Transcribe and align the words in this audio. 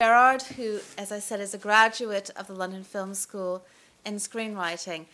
Gerard, 0.00 0.42
who, 0.42 0.78
as 0.96 1.10
I 1.10 1.18
said, 1.18 1.40
is 1.40 1.54
a 1.54 1.58
graduate 1.58 2.30
of 2.36 2.46
the 2.46 2.52
London 2.52 2.84
Film 2.84 3.14
School 3.14 3.64
in 4.06 4.14
screenwriting. 4.14 5.06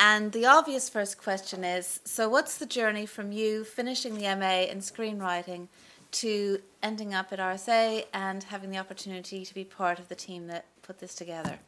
And 0.00 0.32
the 0.32 0.46
obvious 0.46 0.88
first 0.88 1.22
question 1.22 1.62
is 1.62 2.00
so, 2.04 2.28
what's 2.28 2.58
the 2.58 2.66
journey 2.66 3.06
from 3.06 3.30
you 3.30 3.62
finishing 3.62 4.16
the 4.16 4.22
MA 4.34 4.62
in 4.62 4.78
screenwriting 4.78 5.68
to 6.10 6.60
ending 6.82 7.14
up 7.14 7.32
at 7.32 7.38
RSA 7.38 8.06
and 8.12 8.42
having 8.42 8.70
the 8.72 8.78
opportunity 8.78 9.44
to 9.44 9.54
be 9.54 9.62
part 9.62 10.00
of 10.00 10.08
the 10.08 10.16
team 10.16 10.48
that 10.48 10.64
put 10.82 10.98
this 10.98 11.14
together? 11.14 11.60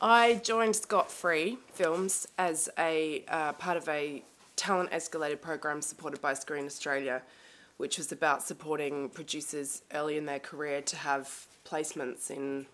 I 0.00 0.40
joined 0.44 0.76
Scott 0.76 1.10
Free 1.10 1.58
Films 1.72 2.28
as 2.38 2.68
a 2.78 3.24
uh, 3.26 3.54
part 3.54 3.76
of 3.76 3.88
a 3.88 4.22
talent 4.54 4.92
escalated 4.92 5.40
program 5.40 5.82
supported 5.82 6.20
by 6.20 6.34
Screen 6.34 6.64
Australia, 6.64 7.22
which 7.76 7.98
was 7.98 8.12
about 8.12 8.44
supporting 8.44 9.08
producers 9.08 9.82
early 9.92 10.16
in 10.16 10.26
their 10.26 10.38
career 10.38 10.80
to 10.82 10.94
have 10.94 11.48
placements 11.68 12.30
in 12.30 12.66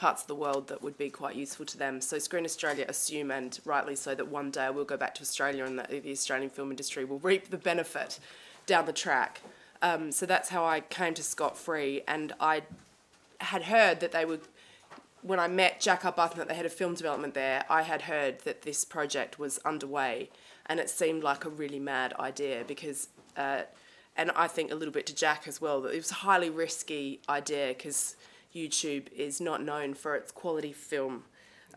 parts 0.00 0.22
of 0.22 0.28
the 0.28 0.34
world 0.34 0.68
that 0.68 0.82
would 0.82 0.96
be 0.96 1.10
quite 1.10 1.36
useful 1.36 1.66
to 1.66 1.76
them. 1.76 2.00
So 2.00 2.18
Screen 2.18 2.46
Australia 2.46 2.86
assume, 2.88 3.30
and 3.30 3.60
rightly 3.66 3.94
so, 3.94 4.14
that 4.14 4.28
one 4.28 4.50
day 4.50 4.70
we'll 4.70 4.86
go 4.86 4.96
back 4.96 5.14
to 5.16 5.22
Australia 5.22 5.64
and 5.64 5.78
that 5.78 5.90
the 5.90 6.10
Australian 6.10 6.48
film 6.48 6.70
industry 6.70 7.04
will 7.04 7.18
reap 7.18 7.50
the 7.50 7.58
benefit 7.58 8.18
down 8.64 8.86
the 8.86 8.94
track. 8.94 9.42
Um, 9.82 10.10
so 10.10 10.24
that's 10.24 10.48
how 10.48 10.64
I 10.64 10.80
came 10.80 11.12
to 11.14 11.22
Scott 11.22 11.56
Free, 11.56 12.02
and 12.08 12.32
I 12.40 12.62
had 13.38 13.64
heard 13.64 14.00
that 14.00 14.12
they 14.12 14.24
would. 14.24 14.40
When 15.22 15.38
I 15.38 15.48
met 15.48 15.80
Jack 15.80 16.02
Arbuthnott, 16.02 16.48
the 16.48 16.54
head 16.54 16.64
of 16.64 16.72
film 16.72 16.94
development 16.94 17.34
there, 17.34 17.64
I 17.68 17.82
had 17.82 18.02
heard 18.02 18.40
that 18.40 18.62
this 18.62 18.86
project 18.86 19.38
was 19.38 19.58
underway, 19.66 20.30
and 20.64 20.80
it 20.80 20.88
seemed 20.88 21.22
like 21.22 21.44
a 21.44 21.50
really 21.50 21.78
mad 21.78 22.14
idea 22.18 22.64
because, 22.66 23.08
uh, 23.36 23.62
and 24.16 24.30
I 24.30 24.48
think 24.48 24.70
a 24.70 24.74
little 24.74 24.94
bit 24.94 25.04
to 25.06 25.14
Jack 25.14 25.46
as 25.46 25.60
well, 25.60 25.82
that 25.82 25.92
it 25.92 25.96
was 25.98 26.10
a 26.10 26.14
highly 26.14 26.48
risky 26.48 27.20
idea 27.28 27.68
because 27.68 28.16
YouTube 28.54 29.12
is 29.12 29.40
not 29.40 29.62
known 29.62 29.94
for 29.94 30.14
its 30.14 30.32
quality 30.32 30.72
film 30.72 31.24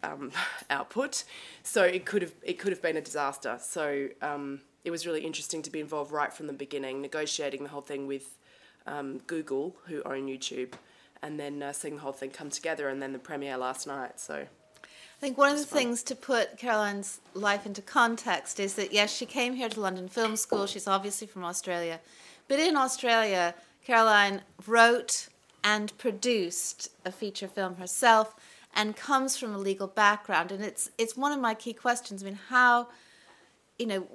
um, 0.02 0.32
output, 0.70 1.24
so 1.64 1.84
it 1.84 2.06
could 2.06 2.22
have 2.22 2.34
it 2.44 2.60
could 2.60 2.72
have 2.72 2.82
been 2.82 2.98
a 2.98 3.02
disaster. 3.02 3.58
So 3.62 4.10
um, 4.22 4.62
it 4.84 4.92
was 4.92 5.06
really 5.06 5.22
interesting 5.22 5.62
to 5.64 5.70
be 5.70 5.80
involved 5.80 6.12
right 6.12 6.34
from 6.34 6.48
the 6.48 6.54
beginning, 6.54 7.02
negotiating 7.02 7.64
the 7.64 7.70
whole 7.70 7.82
thing 7.82 8.08
with 8.08 8.38
um, 8.86 9.20
Google, 9.28 9.76
who 9.86 10.02
own 10.04 10.28
YouTube, 10.28 10.74
and 11.22 11.40
then 11.40 11.64
uh, 11.64 11.74
seeing 11.74 11.96
the 11.96 12.02
whole 12.02 12.12
thing 12.12 12.32
come 12.32 12.50
together, 12.50 12.90
and 12.90 13.02
then 13.02 13.14
the 13.14 13.20
premiere 13.20 13.58
last 13.58 13.88
night. 13.88 14.20
So. 14.20 14.46
I 14.86 15.26
think 15.28 15.38
one 15.38 15.54
of 15.54 15.60
the 15.60 15.66
fun. 15.66 15.78
things 15.78 16.04
to 16.04 16.16
put 16.16 16.58
Caroline's 16.58 17.22
life 17.34 17.66
into 17.66 17.82
context 17.82 18.60
is 18.60 18.74
that 18.74 18.92
yes, 18.92 19.16
she 19.16 19.26
came 19.26 19.54
here 19.54 19.70
to 19.70 19.80
London 19.80 20.10
Film 20.10 20.36
School. 20.36 20.68
She's 20.68 20.86
obviously 20.86 21.28
from 21.28 21.46
Australia, 21.46 22.02
but 22.50 22.60
in 22.60 22.76
Australia, 22.76 23.56
Caroline 23.86 24.42
wrote 24.68 25.30
and 25.64 25.98
produced 25.98 26.90
a 27.06 27.12
feature 27.12 27.48
film 27.48 27.76
herself 27.76 28.36
and 28.76 28.96
comes 28.96 29.38
from 29.38 29.54
a 29.54 29.58
legal 29.58 29.88
background. 29.88 30.52
And 30.52 30.64
it's 30.64 30.92
it's 30.98 31.16
one 31.16 31.32
of 31.32 31.40
my 31.40 31.54
key 31.54 31.74
questions. 31.74 32.24
I 32.24 32.26
mean 32.26 32.40
how 32.50 32.88
you 33.78 33.86
know 33.86 34.08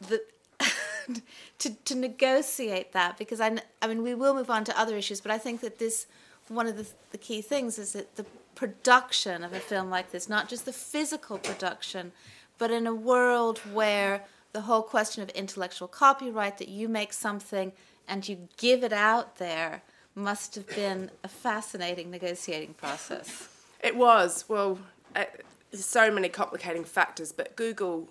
the 0.00 0.22
to 1.58 1.70
to 1.70 1.94
negotiate 1.94 2.92
that 2.92 3.18
because 3.18 3.40
I, 3.40 3.58
I 3.82 3.86
mean 3.86 4.02
we 4.02 4.14
will 4.14 4.34
move 4.34 4.50
on 4.50 4.64
to 4.64 4.78
other 4.78 4.96
issues 4.96 5.20
but 5.20 5.30
i 5.30 5.38
think 5.38 5.60
that 5.60 5.78
this 5.78 6.06
one 6.48 6.66
of 6.66 6.76
the, 6.76 6.86
the 7.10 7.18
key 7.18 7.42
things 7.42 7.78
is 7.78 7.92
that 7.92 8.16
the 8.16 8.26
production 8.54 9.44
of 9.44 9.52
a 9.52 9.60
film 9.60 9.90
like 9.90 10.10
this 10.10 10.28
not 10.28 10.48
just 10.48 10.64
the 10.64 10.72
physical 10.72 11.38
production 11.38 12.12
but 12.58 12.70
in 12.70 12.86
a 12.86 12.94
world 12.94 13.58
where 13.72 14.24
the 14.52 14.62
whole 14.62 14.82
question 14.82 15.22
of 15.22 15.28
intellectual 15.30 15.88
copyright 15.88 16.58
that 16.58 16.68
you 16.68 16.88
make 16.88 17.12
something 17.12 17.72
and 18.08 18.28
you 18.28 18.48
give 18.56 18.82
it 18.82 18.92
out 18.92 19.36
there 19.36 19.82
must 20.16 20.54
have 20.56 20.66
been 20.68 21.10
a 21.22 21.28
fascinating 21.28 22.10
negotiating 22.10 22.74
process. 22.74 23.48
It 23.84 23.94
was. 23.94 24.46
Well, 24.48 24.78
uh, 25.14 25.24
so 25.72 26.10
many 26.10 26.28
complicating 26.28 26.84
factors, 26.84 27.30
but 27.30 27.54
Google 27.54 28.08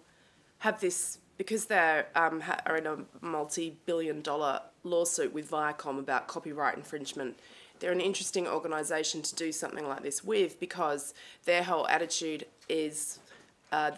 have 0.59 0.79
this 0.79 1.17
because 1.37 1.65
they 1.65 2.03
um, 2.15 2.41
are 2.65 2.77
in 2.77 2.85
a 2.87 2.97
multi-billion 3.19 4.21
dollar 4.21 4.61
lawsuit 4.83 5.33
with 5.33 5.49
Viacom 5.49 5.99
about 5.99 6.27
copyright 6.27 6.77
infringement. 6.77 7.37
They're 7.79 7.91
an 7.91 7.99
interesting 7.99 8.47
organisation 8.47 9.21
to 9.23 9.35
do 9.35 9.51
something 9.51 9.85
like 9.85 10.01
this 10.01 10.23
with 10.23 10.59
because 10.61 11.13
their 11.43 11.63
whole 11.63 11.87
attitude 11.87 12.45
is 12.69 13.19
uh, 13.71 13.91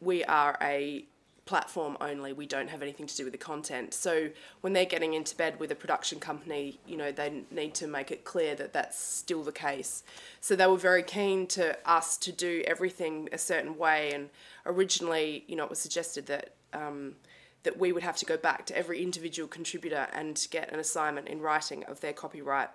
we 0.00 0.24
are 0.24 0.56
a 0.62 1.04
platform 1.50 1.96
only. 2.00 2.32
We 2.32 2.46
don't 2.46 2.70
have 2.70 2.80
anything 2.80 3.08
to 3.08 3.16
do 3.16 3.24
with 3.24 3.32
the 3.32 3.44
content. 3.52 3.92
So 3.92 4.30
when 4.60 4.72
they're 4.72 4.84
getting 4.84 5.14
into 5.14 5.34
bed 5.34 5.58
with 5.58 5.72
a 5.72 5.74
production 5.74 6.20
company, 6.20 6.78
you 6.86 6.96
know, 6.96 7.10
they 7.10 7.42
need 7.50 7.74
to 7.74 7.88
make 7.88 8.12
it 8.12 8.24
clear 8.24 8.54
that 8.54 8.72
that's 8.72 8.96
still 8.96 9.42
the 9.42 9.50
case. 9.50 10.04
So 10.40 10.54
they 10.54 10.68
were 10.68 10.76
very 10.76 11.02
keen 11.02 11.48
to 11.48 11.76
us 11.84 12.16
to 12.18 12.30
do 12.30 12.62
everything 12.68 13.28
a 13.32 13.38
certain 13.38 13.76
way. 13.76 14.12
And 14.14 14.30
originally, 14.64 15.42
you 15.48 15.56
know, 15.56 15.64
it 15.64 15.70
was 15.70 15.80
suggested 15.80 16.26
that. 16.26 16.54
Um, 16.72 17.16
that 17.62 17.78
we 17.78 17.92
would 17.92 18.02
have 18.02 18.16
to 18.16 18.24
go 18.24 18.38
back 18.38 18.64
to 18.64 18.74
every 18.74 19.02
individual 19.02 19.46
contributor 19.46 20.06
and 20.14 20.46
get 20.50 20.72
an 20.72 20.80
assignment 20.80 21.28
in 21.28 21.42
writing 21.42 21.84
of 21.84 22.00
their 22.00 22.14
copyright 22.14 22.70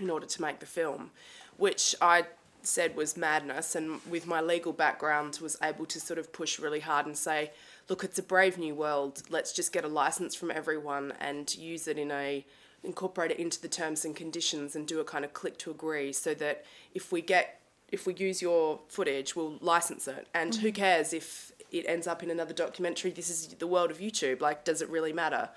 in 0.00 0.08
order 0.08 0.24
to 0.24 0.40
make 0.40 0.58
the 0.58 0.64
film, 0.64 1.10
which 1.58 1.94
I 2.00 2.24
said 2.66 2.96
was 2.96 3.16
madness 3.16 3.74
and 3.74 4.00
with 4.08 4.26
my 4.26 4.40
legal 4.40 4.72
background 4.72 5.38
was 5.40 5.56
able 5.62 5.86
to 5.86 6.00
sort 6.00 6.18
of 6.18 6.32
push 6.32 6.58
really 6.58 6.80
hard 6.80 7.06
and 7.06 7.16
say 7.16 7.50
look, 7.88 8.04
it's 8.04 8.18
a 8.18 8.22
brave 8.22 8.58
new 8.58 8.74
world. 8.74 9.22
Let's 9.28 9.52
just 9.52 9.72
get 9.72 9.84
a 9.84 9.88
license 9.88 10.34
from 10.34 10.50
everyone 10.50 11.12
and 11.20 11.54
use 11.56 11.88
it 11.88 11.98
in 11.98 12.10
a 12.10 12.44
incorporate 12.84 13.32
it 13.32 13.38
into 13.38 13.60
the 13.60 13.68
terms 13.68 14.04
and 14.04 14.14
conditions 14.14 14.76
and 14.76 14.86
do 14.86 15.00
a 15.00 15.04
kind 15.04 15.24
of 15.24 15.32
click 15.32 15.58
to 15.58 15.70
agree 15.70 16.12
so 16.12 16.34
that 16.34 16.64
if 16.94 17.10
we 17.10 17.20
get 17.20 17.60
if 17.90 18.06
we 18.06 18.14
use 18.14 18.42
your 18.42 18.80
footage, 18.88 19.36
we'll 19.36 19.58
license 19.60 20.08
it. 20.08 20.26
And 20.34 20.52
mm-hmm. 20.52 20.62
who 20.62 20.72
cares 20.72 21.12
if 21.12 21.52
it 21.70 21.84
ends 21.88 22.06
up 22.06 22.22
in 22.22 22.30
another 22.30 22.52
documentary? 22.52 23.10
This 23.10 23.30
is 23.30 23.48
the 23.48 23.66
world 23.66 23.90
of 23.90 23.98
YouTube. 23.98 24.40
Like, 24.40 24.64
does 24.64 24.82
it 24.82 24.88
really 24.88 25.12
matter? 25.12 25.50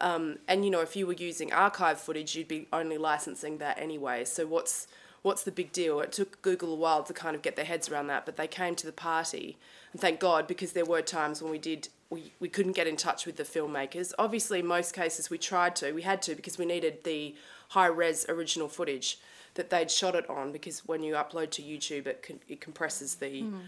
Um, 0.00 0.38
and 0.48 0.64
you 0.64 0.70
know, 0.70 0.80
if 0.80 0.96
you 0.96 1.06
were 1.06 1.14
using 1.14 1.52
archive 1.52 2.00
footage, 2.00 2.34
you'd 2.34 2.48
be 2.48 2.66
only 2.72 2.98
licensing 2.98 3.58
that 3.58 3.78
anyway. 3.78 4.24
So 4.24 4.46
what's 4.46 4.86
what's 5.22 5.42
the 5.42 5.52
big 5.52 5.72
deal? 5.72 6.00
It 6.00 6.12
took 6.12 6.40
Google 6.42 6.72
a 6.72 6.76
while 6.76 7.02
to 7.02 7.12
kind 7.12 7.36
of 7.36 7.42
get 7.42 7.56
their 7.56 7.64
heads 7.64 7.88
around 7.88 8.06
that, 8.08 8.24
but 8.26 8.36
they 8.36 8.46
came 8.46 8.74
to 8.76 8.86
the 8.86 8.92
party 8.92 9.58
and 9.92 10.00
thank 10.00 10.20
God 10.20 10.46
because 10.46 10.72
there 10.72 10.84
were 10.84 11.02
times 11.02 11.42
when 11.42 11.50
we 11.50 11.58
did 11.58 11.88
we, 12.10 12.32
we 12.40 12.48
couldn't 12.48 12.72
get 12.72 12.88
in 12.88 12.96
touch 12.96 13.24
with 13.24 13.36
the 13.36 13.44
filmmakers. 13.44 14.12
Obviously, 14.18 14.58
in 14.58 14.66
most 14.66 14.92
cases 14.94 15.30
we 15.30 15.38
tried 15.38 15.76
to, 15.76 15.92
we 15.92 16.02
had 16.02 16.20
to 16.22 16.34
because 16.34 16.58
we 16.58 16.64
needed 16.64 17.04
the 17.04 17.36
high 17.68 17.86
res 17.86 18.28
original 18.28 18.68
footage 18.68 19.18
that 19.54 19.70
they'd 19.70 19.90
shot 19.90 20.14
it 20.14 20.28
on 20.28 20.52
because 20.52 20.86
when 20.86 21.02
you 21.02 21.14
upload 21.14 21.50
to 21.50 21.62
YouTube 21.62 22.06
it 22.06 22.22
con- 22.22 22.40
it 22.48 22.60
compresses 22.60 23.16
the 23.16 23.42
mm. 23.42 23.60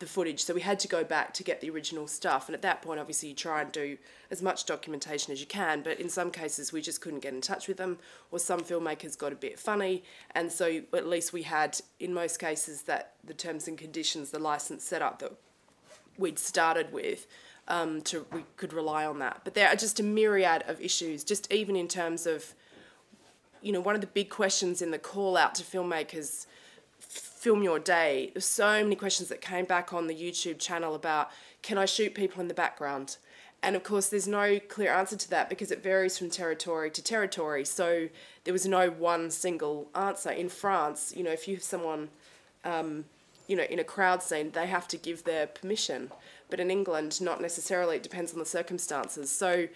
The 0.00 0.06
footage. 0.06 0.44
So 0.44 0.54
we 0.54 0.60
had 0.60 0.78
to 0.80 0.88
go 0.88 1.04
back 1.04 1.32
to 1.34 1.44
get 1.44 1.60
the 1.60 1.70
original 1.70 2.06
stuff. 2.06 2.48
And 2.48 2.54
at 2.54 2.62
that 2.62 2.82
point, 2.82 3.00
obviously, 3.00 3.30
you 3.30 3.34
try 3.34 3.62
and 3.62 3.70
do 3.70 3.96
as 4.30 4.42
much 4.42 4.66
documentation 4.66 5.32
as 5.32 5.40
you 5.40 5.46
can. 5.46 5.82
But 5.82 6.00
in 6.00 6.08
some 6.08 6.30
cases, 6.30 6.72
we 6.72 6.82
just 6.82 7.00
couldn't 7.00 7.20
get 7.20 7.32
in 7.32 7.40
touch 7.40 7.68
with 7.68 7.76
them, 7.76 7.98
or 8.30 8.38
some 8.38 8.60
filmmakers 8.60 9.16
got 9.16 9.32
a 9.32 9.36
bit 9.36 9.58
funny. 9.58 10.02
And 10.34 10.50
so 10.50 10.82
at 10.92 11.06
least 11.06 11.32
we 11.32 11.42
had, 11.42 11.80
in 12.00 12.12
most 12.12 12.38
cases, 12.38 12.82
that 12.82 13.12
the 13.22 13.34
terms 13.34 13.68
and 13.68 13.78
conditions, 13.78 14.30
the 14.30 14.38
license 14.38 14.84
set 14.84 15.02
up 15.02 15.20
that 15.20 15.32
we'd 16.18 16.38
started 16.38 16.92
with 16.92 17.26
um, 17.68 18.02
to 18.02 18.26
we 18.32 18.44
could 18.56 18.72
rely 18.72 19.06
on 19.06 19.18
that. 19.20 19.40
But 19.44 19.54
there 19.54 19.68
are 19.68 19.76
just 19.76 20.00
a 20.00 20.02
myriad 20.02 20.64
of 20.68 20.80
issues, 20.80 21.24
just 21.24 21.52
even 21.52 21.76
in 21.76 21.88
terms 21.88 22.26
of, 22.26 22.54
you 23.62 23.72
know, 23.72 23.80
one 23.80 23.94
of 23.94 24.00
the 24.00 24.06
big 24.06 24.28
questions 24.28 24.82
in 24.82 24.90
the 24.90 24.98
call 24.98 25.36
out 25.36 25.54
to 25.56 25.62
filmmakers, 25.62 26.46
film 27.44 27.62
your 27.62 27.78
day. 27.78 28.30
There's 28.32 28.46
so 28.46 28.82
many 28.82 28.96
questions 28.96 29.28
that 29.28 29.42
came 29.42 29.66
back 29.66 29.92
on 29.92 30.06
the 30.06 30.14
YouTube 30.14 30.58
channel 30.58 30.94
about 30.94 31.30
can 31.60 31.76
I 31.76 31.84
shoot 31.84 32.14
people 32.14 32.40
in 32.40 32.48
the 32.48 32.54
background? 32.54 33.18
And 33.62 33.76
of 33.76 33.84
course, 33.84 34.08
there's 34.08 34.26
no 34.26 34.58
clear 34.58 34.90
answer 34.90 35.16
to 35.16 35.28
that 35.28 35.50
because 35.50 35.70
it 35.70 35.82
varies 35.82 36.16
from 36.16 36.30
territory 36.30 36.90
to 36.90 37.02
territory. 37.02 37.66
So 37.66 38.08
there 38.44 38.54
was 38.54 38.66
no 38.66 38.88
one 38.88 39.30
single 39.30 39.90
answer. 39.94 40.30
In 40.30 40.48
France, 40.48 41.12
you 41.14 41.22
know, 41.22 41.32
if 41.32 41.46
you 41.46 41.54
have 41.56 41.62
someone 41.62 42.08
um, 42.64 43.04
you 43.46 43.56
know, 43.56 43.64
in 43.64 43.78
a 43.78 43.84
crowd 43.84 44.22
scene, 44.22 44.50
they 44.52 44.66
have 44.66 44.88
to 44.88 44.96
give 44.96 45.24
their 45.24 45.46
permission. 45.46 46.10
But 46.48 46.60
in 46.60 46.70
England, 46.70 47.20
not 47.20 47.42
necessarily. 47.42 47.96
It 47.96 48.02
depends 48.02 48.32
on 48.32 48.38
the 48.38 48.46
circumstances. 48.46 49.30
So, 49.30 49.68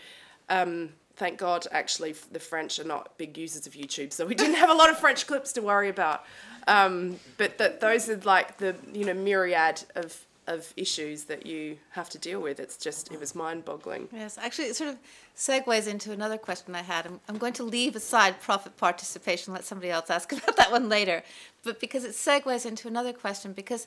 um, 0.48 0.90
thank 1.16 1.36
God, 1.36 1.66
actually, 1.70 2.14
the 2.32 2.40
French 2.40 2.78
are 2.78 2.84
not 2.84 3.18
big 3.18 3.36
users 3.36 3.66
of 3.66 3.74
YouTube, 3.74 4.12
so 4.12 4.24
we 4.24 4.34
didn't 4.34 4.54
have 4.54 4.70
a 4.70 4.74
lot 4.74 4.88
of 4.88 4.98
French 4.98 5.26
clips 5.26 5.52
to 5.54 5.60
worry 5.60 5.88
about. 5.88 6.24
Um, 6.68 7.18
but 7.38 7.58
that 7.58 7.80
those 7.80 8.08
are 8.08 8.18
like 8.18 8.58
the 8.58 8.76
you 8.92 9.04
know 9.04 9.14
myriad 9.14 9.84
of 9.96 10.24
of 10.48 10.72
issues 10.76 11.24
that 11.24 11.46
you 11.46 11.76
have 11.90 12.08
to 12.08 12.18
deal 12.18 12.40
with. 12.40 12.58
It's 12.58 12.76
just, 12.76 13.12
it 13.12 13.20
was 13.20 13.34
mind 13.34 13.66
boggling. 13.66 14.08
Yes, 14.10 14.38
actually, 14.38 14.68
it 14.68 14.76
sort 14.76 14.90
of 14.90 14.96
segues 15.36 15.86
into 15.86 16.10
another 16.10 16.38
question 16.38 16.74
I 16.74 16.82
had. 16.82 17.06
I'm, 17.06 17.20
I'm 17.28 17.36
going 17.36 17.52
to 17.54 17.62
leave 17.62 17.94
aside 17.94 18.40
profit 18.40 18.76
participation, 18.78 19.52
let 19.52 19.64
somebody 19.64 19.90
else 19.90 20.08
ask 20.08 20.32
about 20.32 20.56
that 20.56 20.72
one 20.72 20.88
later. 20.88 21.22
But 21.62 21.80
because 21.80 22.02
it 22.04 22.12
segues 22.12 22.64
into 22.64 22.88
another 22.88 23.12
question, 23.12 23.52
because 23.52 23.86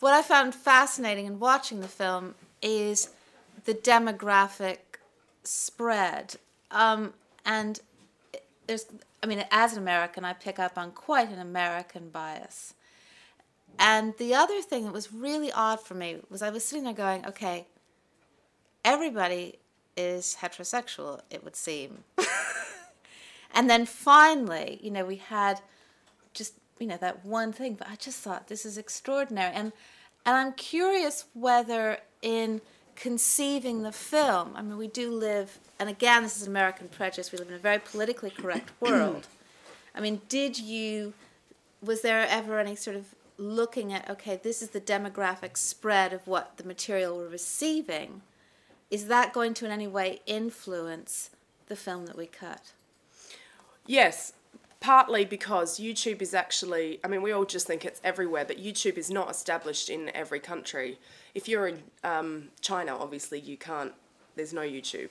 what 0.00 0.14
I 0.14 0.22
found 0.22 0.54
fascinating 0.54 1.26
in 1.26 1.38
watching 1.38 1.80
the 1.80 1.88
film 1.88 2.34
is 2.62 3.10
the 3.66 3.74
demographic 3.74 4.78
spread. 5.44 6.36
Um, 6.70 7.12
and 7.44 7.78
there's 8.66 8.86
I 9.22 9.26
mean, 9.26 9.44
as 9.50 9.72
an 9.72 9.78
American, 9.78 10.24
I 10.24 10.32
pick 10.32 10.58
up 10.58 10.78
on 10.78 10.92
quite 10.92 11.30
an 11.30 11.38
American 11.38 12.08
bias. 12.08 12.74
And 13.78 14.14
the 14.18 14.34
other 14.34 14.60
thing 14.62 14.84
that 14.84 14.92
was 14.92 15.12
really 15.12 15.52
odd 15.52 15.80
for 15.80 15.94
me 15.94 16.18
was 16.28 16.42
I 16.42 16.50
was 16.50 16.64
sitting 16.64 16.84
there 16.84 16.92
going, 16.92 17.26
okay, 17.26 17.66
everybody 18.84 19.58
is 19.96 20.38
heterosexual, 20.40 21.20
it 21.30 21.44
would 21.44 21.56
seem. 21.56 22.04
and 23.54 23.68
then 23.68 23.86
finally, 23.86 24.80
you 24.82 24.90
know, 24.90 25.04
we 25.04 25.16
had 25.16 25.60
just, 26.34 26.54
you 26.78 26.86
know, 26.86 26.96
that 26.96 27.24
one 27.24 27.52
thing, 27.52 27.74
but 27.74 27.88
I 27.88 27.96
just 27.96 28.20
thought 28.20 28.48
this 28.48 28.64
is 28.64 28.78
extraordinary. 28.78 29.54
And 29.54 29.72
and 30.26 30.36
I'm 30.36 30.52
curious 30.52 31.24
whether 31.32 31.98
in 32.22 32.60
conceiving 33.00 33.82
the 33.82 33.92
film, 33.92 34.52
I 34.54 34.62
mean, 34.62 34.76
we 34.76 34.86
do 34.86 35.10
live, 35.10 35.58
and 35.78 35.88
again, 35.88 36.22
this 36.22 36.40
is 36.40 36.46
American 36.46 36.88
prejudice, 36.88 37.32
we 37.32 37.38
live 37.38 37.48
in 37.48 37.54
a 37.54 37.58
very 37.58 37.78
politically 37.78 38.30
correct 38.30 38.70
world. 38.80 39.26
I 39.94 40.00
mean, 40.00 40.20
did 40.28 40.58
you, 40.58 41.14
was 41.82 42.02
there 42.02 42.26
ever 42.28 42.60
any 42.60 42.76
sort 42.76 42.96
of 42.96 43.14
looking 43.38 43.92
at, 43.92 44.08
okay, 44.10 44.38
this 44.42 44.60
is 44.60 44.70
the 44.70 44.80
demographic 44.80 45.56
spread 45.56 46.12
of 46.12 46.26
what 46.26 46.58
the 46.58 46.64
material 46.64 47.16
we're 47.16 47.28
receiving? 47.28 48.20
Is 48.90 49.06
that 49.06 49.32
going 49.32 49.54
to 49.54 49.64
in 49.64 49.70
any 49.70 49.88
way 49.88 50.20
influence 50.26 51.30
the 51.68 51.76
film 51.76 52.04
that 52.06 52.18
we 52.18 52.26
cut? 52.26 52.72
Yes, 53.86 54.34
partly 54.80 55.24
because 55.24 55.78
YouTube 55.78 56.22
is 56.22 56.34
actually, 56.34 56.98
I 57.04 57.08
mean, 57.08 57.22
we 57.22 57.32
all 57.32 57.44
just 57.44 57.66
think 57.66 57.84
it's 57.84 58.00
everywhere, 58.02 58.44
but 58.44 58.58
YouTube 58.58 58.96
is 58.96 59.10
not 59.10 59.30
established 59.30 59.90
in 59.90 60.10
every 60.14 60.40
country. 60.40 60.98
If 61.34 61.48
you're 61.48 61.68
in 61.68 61.82
um, 62.02 62.48
China, 62.60 62.96
obviously, 62.96 63.38
you 63.38 63.56
can't, 63.56 63.92
there's 64.36 64.54
no 64.54 64.62
YouTube. 64.62 65.10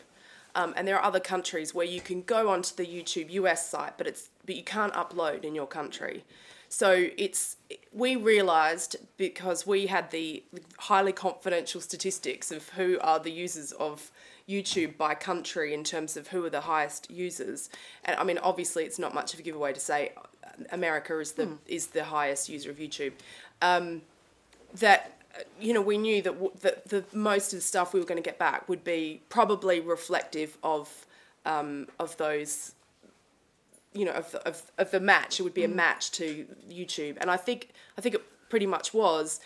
Um, 0.56 0.74
and 0.76 0.88
there 0.88 0.98
are 0.98 1.04
other 1.04 1.20
countries 1.20 1.76
where 1.76 1.86
you 1.86 2.02
can 2.02 2.24
go 2.24 2.50
onto 2.50 2.76
the 2.76 2.86
YouTube 2.86 3.30
US 3.32 3.70
site, 3.70 3.98
but 3.98 4.08
it's 4.08 4.30
but 4.46 4.56
you 4.56 4.64
can't 4.64 4.94
upload 4.94 5.44
in 5.44 5.54
your 5.54 5.68
country. 5.68 6.26
So 6.70 7.10
it's 7.18 7.58
we 7.92 8.16
realised 8.16 8.96
because 9.18 9.66
we 9.66 9.88
had 9.88 10.12
the 10.12 10.44
highly 10.78 11.12
confidential 11.12 11.82
statistics 11.82 12.52
of 12.52 12.70
who 12.70 13.00
are 13.02 13.20
the 13.20 13.32
users 13.32 13.72
of 13.74 14.12
YouTube 14.48 14.98
by 14.98 15.16
country 15.16 15.74
in 15.74 15.84
terms 15.84 16.16
of 16.16 16.30
who 16.30 16.44
are 16.46 16.50
the 16.50 16.62
highest 16.62 17.10
users. 17.10 17.70
And 18.06 18.20
I 18.20 18.24
mean, 18.24 18.38
obviously, 18.38 18.84
it's 18.86 19.00
not 19.00 19.14
much 19.14 19.34
of 19.34 19.40
a 19.40 19.44
giveaway 19.44 19.74
to 19.74 19.80
say 19.80 20.14
America 20.72 21.20
is 21.20 21.34
the 21.34 21.46
mm. 21.46 21.58
is 21.68 21.88
the 21.88 22.04
highest 22.04 22.50
user 22.50 22.70
of 22.70 22.78
YouTube. 22.78 23.14
Um, 23.62 24.02
that 24.76 25.20
you 25.60 25.74
know, 25.74 25.82
we 25.82 25.98
knew 25.98 26.22
that 26.22 26.34
w- 26.34 26.52
that 26.62 26.90
the 26.90 27.04
most 27.14 27.54
of 27.54 27.60
the 27.60 27.64
stuff 27.64 27.94
we 27.94 28.00
were 28.00 28.06
going 28.06 28.22
to 28.22 28.28
get 28.28 28.40
back 28.40 28.68
would 28.70 28.84
be 28.84 29.22
probably 29.30 29.80
reflective 29.80 30.58
of 30.64 31.06
um, 31.46 31.88
of 32.00 32.18
those 32.18 32.74
you 33.94 34.06
know 34.06 34.12
of, 34.12 34.36
of, 34.46 34.72
of 34.78 34.92
the 34.92 35.00
match 35.00 35.40
it 35.40 35.44
would 35.44 35.54
be 35.54 35.64
a 35.64 35.68
mm. 35.68 35.76
match 35.76 36.12
to 36.12 36.46
youtube 36.70 37.18
and 37.20 37.32
i 37.32 37.38
think 37.38 37.70
i 37.98 38.02
think 38.02 38.16
it 38.16 38.22
pretty 38.50 38.66
much 38.66 38.94
was 38.94 39.40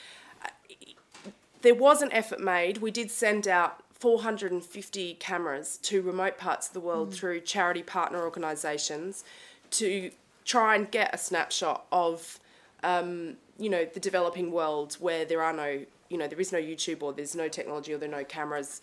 there 1.62 1.76
was 1.76 2.02
an 2.02 2.12
effort 2.12 2.40
made 2.40 2.80
we 2.80 2.92
did 2.92 3.10
send 3.10 3.48
out 3.48 3.84
450 4.04 5.14
cameras 5.14 5.78
to 5.78 6.02
remote 6.02 6.38
parts 6.38 6.68
of 6.68 6.74
the 6.74 6.82
world 6.82 7.12
mm. 7.12 7.14
through 7.14 7.40
charity 7.40 7.82
partner 7.82 8.22
organisations 8.22 9.24
to 9.72 10.12
try 10.44 10.76
and 10.76 10.92
get 10.92 11.16
a 11.16 11.18
snapshot 11.18 11.86
of, 11.90 12.38
um, 12.84 13.38
you 13.58 13.70
know, 13.70 13.86
the 13.86 14.02
developing 14.02 14.52
world 14.52 14.98
where 15.00 15.24
there 15.24 15.42
are 15.42 15.54
no, 15.54 15.86
you 16.10 16.18
know, 16.18 16.28
there 16.28 16.42
is 16.42 16.52
no 16.52 16.60
YouTube 16.60 17.02
or 17.02 17.14
there's 17.14 17.34
no 17.34 17.48
technology 17.48 17.94
or 17.94 17.98
there 17.98 18.10
are 18.10 18.18
no 18.20 18.26
cameras, 18.26 18.82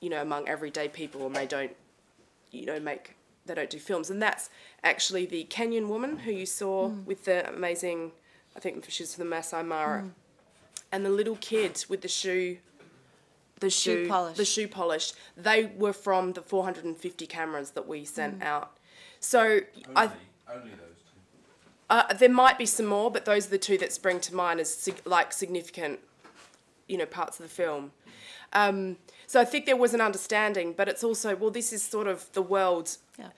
you 0.00 0.08
know, 0.08 0.22
among 0.22 0.48
everyday 0.48 0.88
people 0.88 1.26
and 1.26 1.36
they 1.36 1.44
don't, 1.44 1.76
you 2.50 2.64
know, 2.64 2.80
make, 2.80 3.16
they 3.48 3.54
don't 3.54 3.70
do 3.70 3.78
films. 3.78 4.10
And 4.10 4.22
that's 4.22 4.48
actually 4.84 5.26
the 5.26 5.44
Kenyan 5.50 5.88
woman 5.88 6.18
who 6.18 6.30
you 6.30 6.46
saw 6.46 6.90
mm. 6.90 7.04
with 7.04 7.24
the 7.24 7.48
amazing, 7.48 8.12
I 8.56 8.60
think 8.60 8.86
she's 8.88 9.14
from 9.14 9.24
the 9.24 9.30
Masai 9.30 9.62
Mara, 9.62 10.02
mm. 10.02 10.10
and 10.92 11.04
the 11.04 11.10
little 11.10 11.36
kid 11.36 11.84
with 11.88 12.02
the 12.02 12.08
shoe 12.08 12.58
the 13.60 13.70
shoe, 13.70 14.04
shoe 14.04 14.08
polish. 14.08 14.36
the 14.36 14.44
shoe 14.44 14.68
polish. 14.68 15.12
They 15.36 15.66
were 15.76 15.92
from 15.92 16.32
the 16.32 16.42
450 16.42 17.26
cameras 17.26 17.72
that 17.72 17.88
we 17.88 18.04
sent 18.04 18.40
mm. 18.40 18.44
out. 18.44 18.76
So 19.20 19.40
only, 19.40 19.62
I 19.96 20.04
only 20.52 20.70
those 20.70 20.98
two. 21.02 21.18
Uh, 21.90 22.12
there 22.14 22.28
might 22.28 22.58
be 22.58 22.66
some 22.66 22.86
more, 22.86 23.10
but 23.10 23.24
those 23.24 23.46
are 23.46 23.50
the 23.50 23.58
two 23.58 23.78
that 23.78 23.92
spring 23.92 24.20
to 24.20 24.34
mind 24.34 24.60
as 24.60 24.72
sig- 24.72 25.02
like 25.04 25.32
significant, 25.32 26.00
you 26.86 26.96
know, 26.96 27.06
parts 27.06 27.40
of 27.40 27.44
the 27.44 27.52
film. 27.52 27.92
Um, 28.52 28.96
so 29.28 29.38
I 29.38 29.44
think 29.44 29.66
there 29.66 29.76
was 29.76 29.92
an 29.92 30.00
understanding, 30.00 30.72
but 30.72 30.88
it's 30.88 31.04
also 31.04 31.36
well, 31.36 31.50
this 31.50 31.70
is 31.70 31.82
sort 31.82 32.06
of 32.06 32.32
the 32.32 32.40
world. 32.40 32.96
Yeah. 33.18 33.28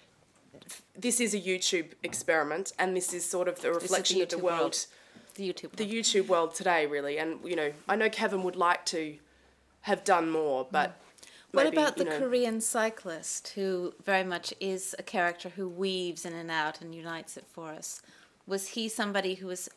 This 0.96 1.20
is 1.20 1.34
a 1.34 1.40
YouTube 1.40 1.88
experiment, 2.04 2.72
and 2.78 2.96
this 2.96 3.12
is 3.12 3.28
sort 3.28 3.48
of 3.48 3.60
the 3.60 3.72
reflection 3.72 4.18
the 4.18 4.22
of 4.22 4.28
the 4.28 4.38
world, 4.38 4.60
world, 4.60 4.86
the 5.34 5.52
YouTube, 5.52 5.72
the 5.72 5.92
YouTube 5.92 6.28
world 6.28 6.54
today, 6.54 6.86
really. 6.86 7.18
And 7.18 7.40
you 7.44 7.56
know, 7.56 7.72
I 7.88 7.96
know 7.96 8.08
Kevin 8.08 8.44
would 8.44 8.54
like 8.54 8.86
to 8.86 9.16
have 9.82 10.04
done 10.04 10.30
more, 10.30 10.66
but. 10.70 10.90
Mm. 10.90 10.94
What 11.52 11.64
maybe, 11.64 11.78
about 11.78 11.96
the 11.96 12.04
know, 12.04 12.16
Korean 12.16 12.60
cyclist 12.60 13.48
who 13.56 13.92
very 14.04 14.22
much 14.22 14.54
is 14.60 14.94
a 15.00 15.02
character 15.02 15.48
who 15.48 15.68
weaves 15.68 16.24
in 16.24 16.32
and 16.32 16.48
out 16.48 16.80
and 16.80 16.94
unites 16.94 17.36
it 17.36 17.44
for 17.50 17.70
us? 17.70 18.02
Was 18.46 18.68
he 18.68 18.88
somebody 18.88 19.34
who 19.34 19.48
was 19.48 19.68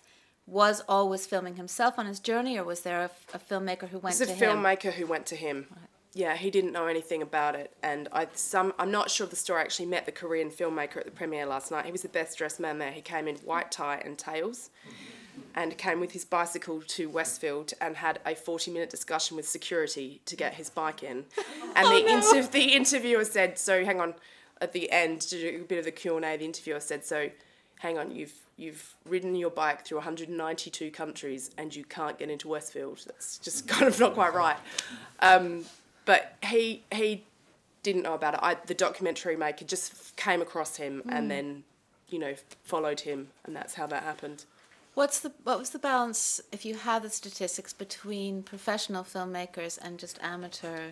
was 0.45 0.83
always 0.87 1.25
filming 1.25 1.55
himself 1.55 1.97
on 1.97 2.05
his 2.05 2.19
journey, 2.19 2.59
or 2.59 2.63
was 2.63 2.81
there 2.81 3.01
a, 3.01 3.09
a 3.33 3.39
filmmaker 3.39 3.89
who 3.89 3.97
went 3.97 4.15
to 4.17 4.25
him? 4.25 4.37
There's 4.37 4.39
a 4.39 4.55
filmmaker 4.55 4.93
who 4.93 5.07
went 5.07 5.25
to 5.25 5.35
him. 5.35 5.65
Right. 5.71 5.89
Yeah, 6.15 6.35
he 6.35 6.51
didn't 6.51 6.73
know 6.73 6.85
anything 6.85 7.23
about 7.23 7.55
it, 7.55 7.75
and 7.81 8.07
I 8.11 8.27
some 8.35 8.73
I'm 8.77 8.91
not 8.91 9.09
sure 9.09 9.25
if 9.25 9.31
the 9.31 9.35
story 9.35 9.61
actually 9.61 9.87
met 9.87 10.05
the 10.05 10.11
Korean 10.11 10.51
filmmaker 10.51 10.97
at 10.97 11.05
the 11.05 11.11
premiere 11.11 11.47
last 11.47 11.71
night. 11.71 11.85
He 11.85 11.91
was 11.91 12.03
the 12.03 12.09
best 12.09 12.37
dressed 12.37 12.59
man 12.59 12.77
there. 12.77 12.91
He 12.91 13.01
came 13.01 13.27
in 13.27 13.35
white 13.37 13.71
tie 13.71 14.01
and 14.05 14.17
tails 14.17 14.69
and 15.55 15.77
came 15.77 15.99
with 15.99 16.11
his 16.11 16.25
bicycle 16.25 16.81
to 16.81 17.09
Westfield 17.09 17.73
and 17.79 17.97
had 17.97 18.19
a 18.25 18.35
40 18.35 18.71
minute 18.71 18.89
discussion 18.89 19.37
with 19.37 19.47
security 19.47 20.21
to 20.25 20.35
get 20.35 20.55
his 20.55 20.69
bike 20.69 21.03
in. 21.03 21.25
And 21.75 21.87
oh, 21.87 21.95
the, 21.95 22.05
no. 22.05 22.17
inter- 22.17 22.51
the 22.51 22.65
interviewer 22.75 23.25
said, 23.25 23.57
so 23.57 23.83
hang 23.83 23.99
on, 23.99 24.13
at 24.61 24.73
the 24.73 24.91
end, 24.91 25.21
to 25.21 25.39
do 25.39 25.61
a 25.61 25.65
bit 25.65 25.79
of 25.79 25.85
the 25.85 25.91
Q&A, 25.91 26.37
the 26.37 26.45
interviewer 26.45 26.79
said, 26.79 27.03
so 27.03 27.31
hang 27.79 27.97
on, 27.97 28.11
you've, 28.11 28.33
you've 28.57 28.93
ridden 29.05 29.33
your 29.33 29.49
bike 29.49 29.83
through 29.83 29.97
192 29.97 30.91
countries 30.91 31.49
and 31.57 31.75
you 31.75 31.83
can't 31.83 32.19
get 32.19 32.29
into 32.29 32.47
Westfield. 32.47 33.01
That's 33.07 33.39
just 33.39 33.67
kind 33.67 33.87
of 33.87 33.99
not 33.99 34.13
quite 34.13 34.35
right. 34.35 34.57
Um, 35.19 35.65
but 36.05 36.35
he, 36.43 36.83
he 36.93 37.23
didn't 37.83 38.03
know 38.03 38.13
about 38.13 38.33
it. 38.35 38.39
I, 38.41 38.57
the 38.65 38.73
documentary 38.73 39.35
maker 39.35 39.65
just 39.65 40.15
came 40.15 40.41
across 40.41 40.77
him 40.77 41.03
mm. 41.05 41.11
and 41.11 41.29
then, 41.29 41.63
you 42.09 42.19
know, 42.19 42.35
followed 42.63 43.01
him, 43.01 43.29
and 43.43 43.55
that's 43.55 43.73
how 43.75 43.87
that 43.87 44.03
happened. 44.03 44.45
What's 44.93 45.19
the 45.19 45.31
what 45.43 45.57
was 45.57 45.71
the 45.71 45.79
balance, 45.79 46.39
if 46.51 46.65
you 46.65 46.75
have 46.75 47.01
the 47.01 47.09
statistics, 47.09 47.73
between 47.73 48.43
professional 48.43 49.03
filmmakers 49.03 49.79
and 49.81 49.97
just 49.97 50.19
amateur? 50.21 50.91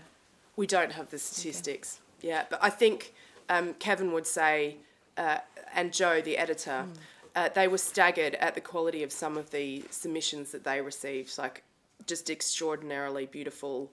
We 0.56 0.66
don't 0.66 0.92
have 0.94 1.12
the 1.12 1.20
statistics. 1.20 2.00
Okay. 2.20 2.30
Yeah, 2.30 2.46
but 2.50 2.60
I 2.64 2.72
think 2.72 3.14
um, 3.48 3.76
Kevin 3.76 4.12
would 4.12 4.26
say, 4.26 4.78
uh, 5.18 5.38
and 5.74 5.94
Joe, 5.94 6.20
the 6.20 6.38
editor, 6.38 6.86
mm. 6.88 6.98
uh, 7.36 7.50
they 7.54 7.68
were 7.68 7.78
staggered 7.78 8.36
at 8.36 8.56
the 8.56 8.62
quality 8.62 9.04
of 9.04 9.12
some 9.12 9.38
of 9.38 9.52
the 9.52 9.86
submissions 9.92 10.52
that 10.52 10.64
they 10.64 10.82
received. 10.82 11.38
Like, 11.38 11.64
just 12.08 12.30
extraordinarily 12.30 13.28
beautiful 13.28 13.92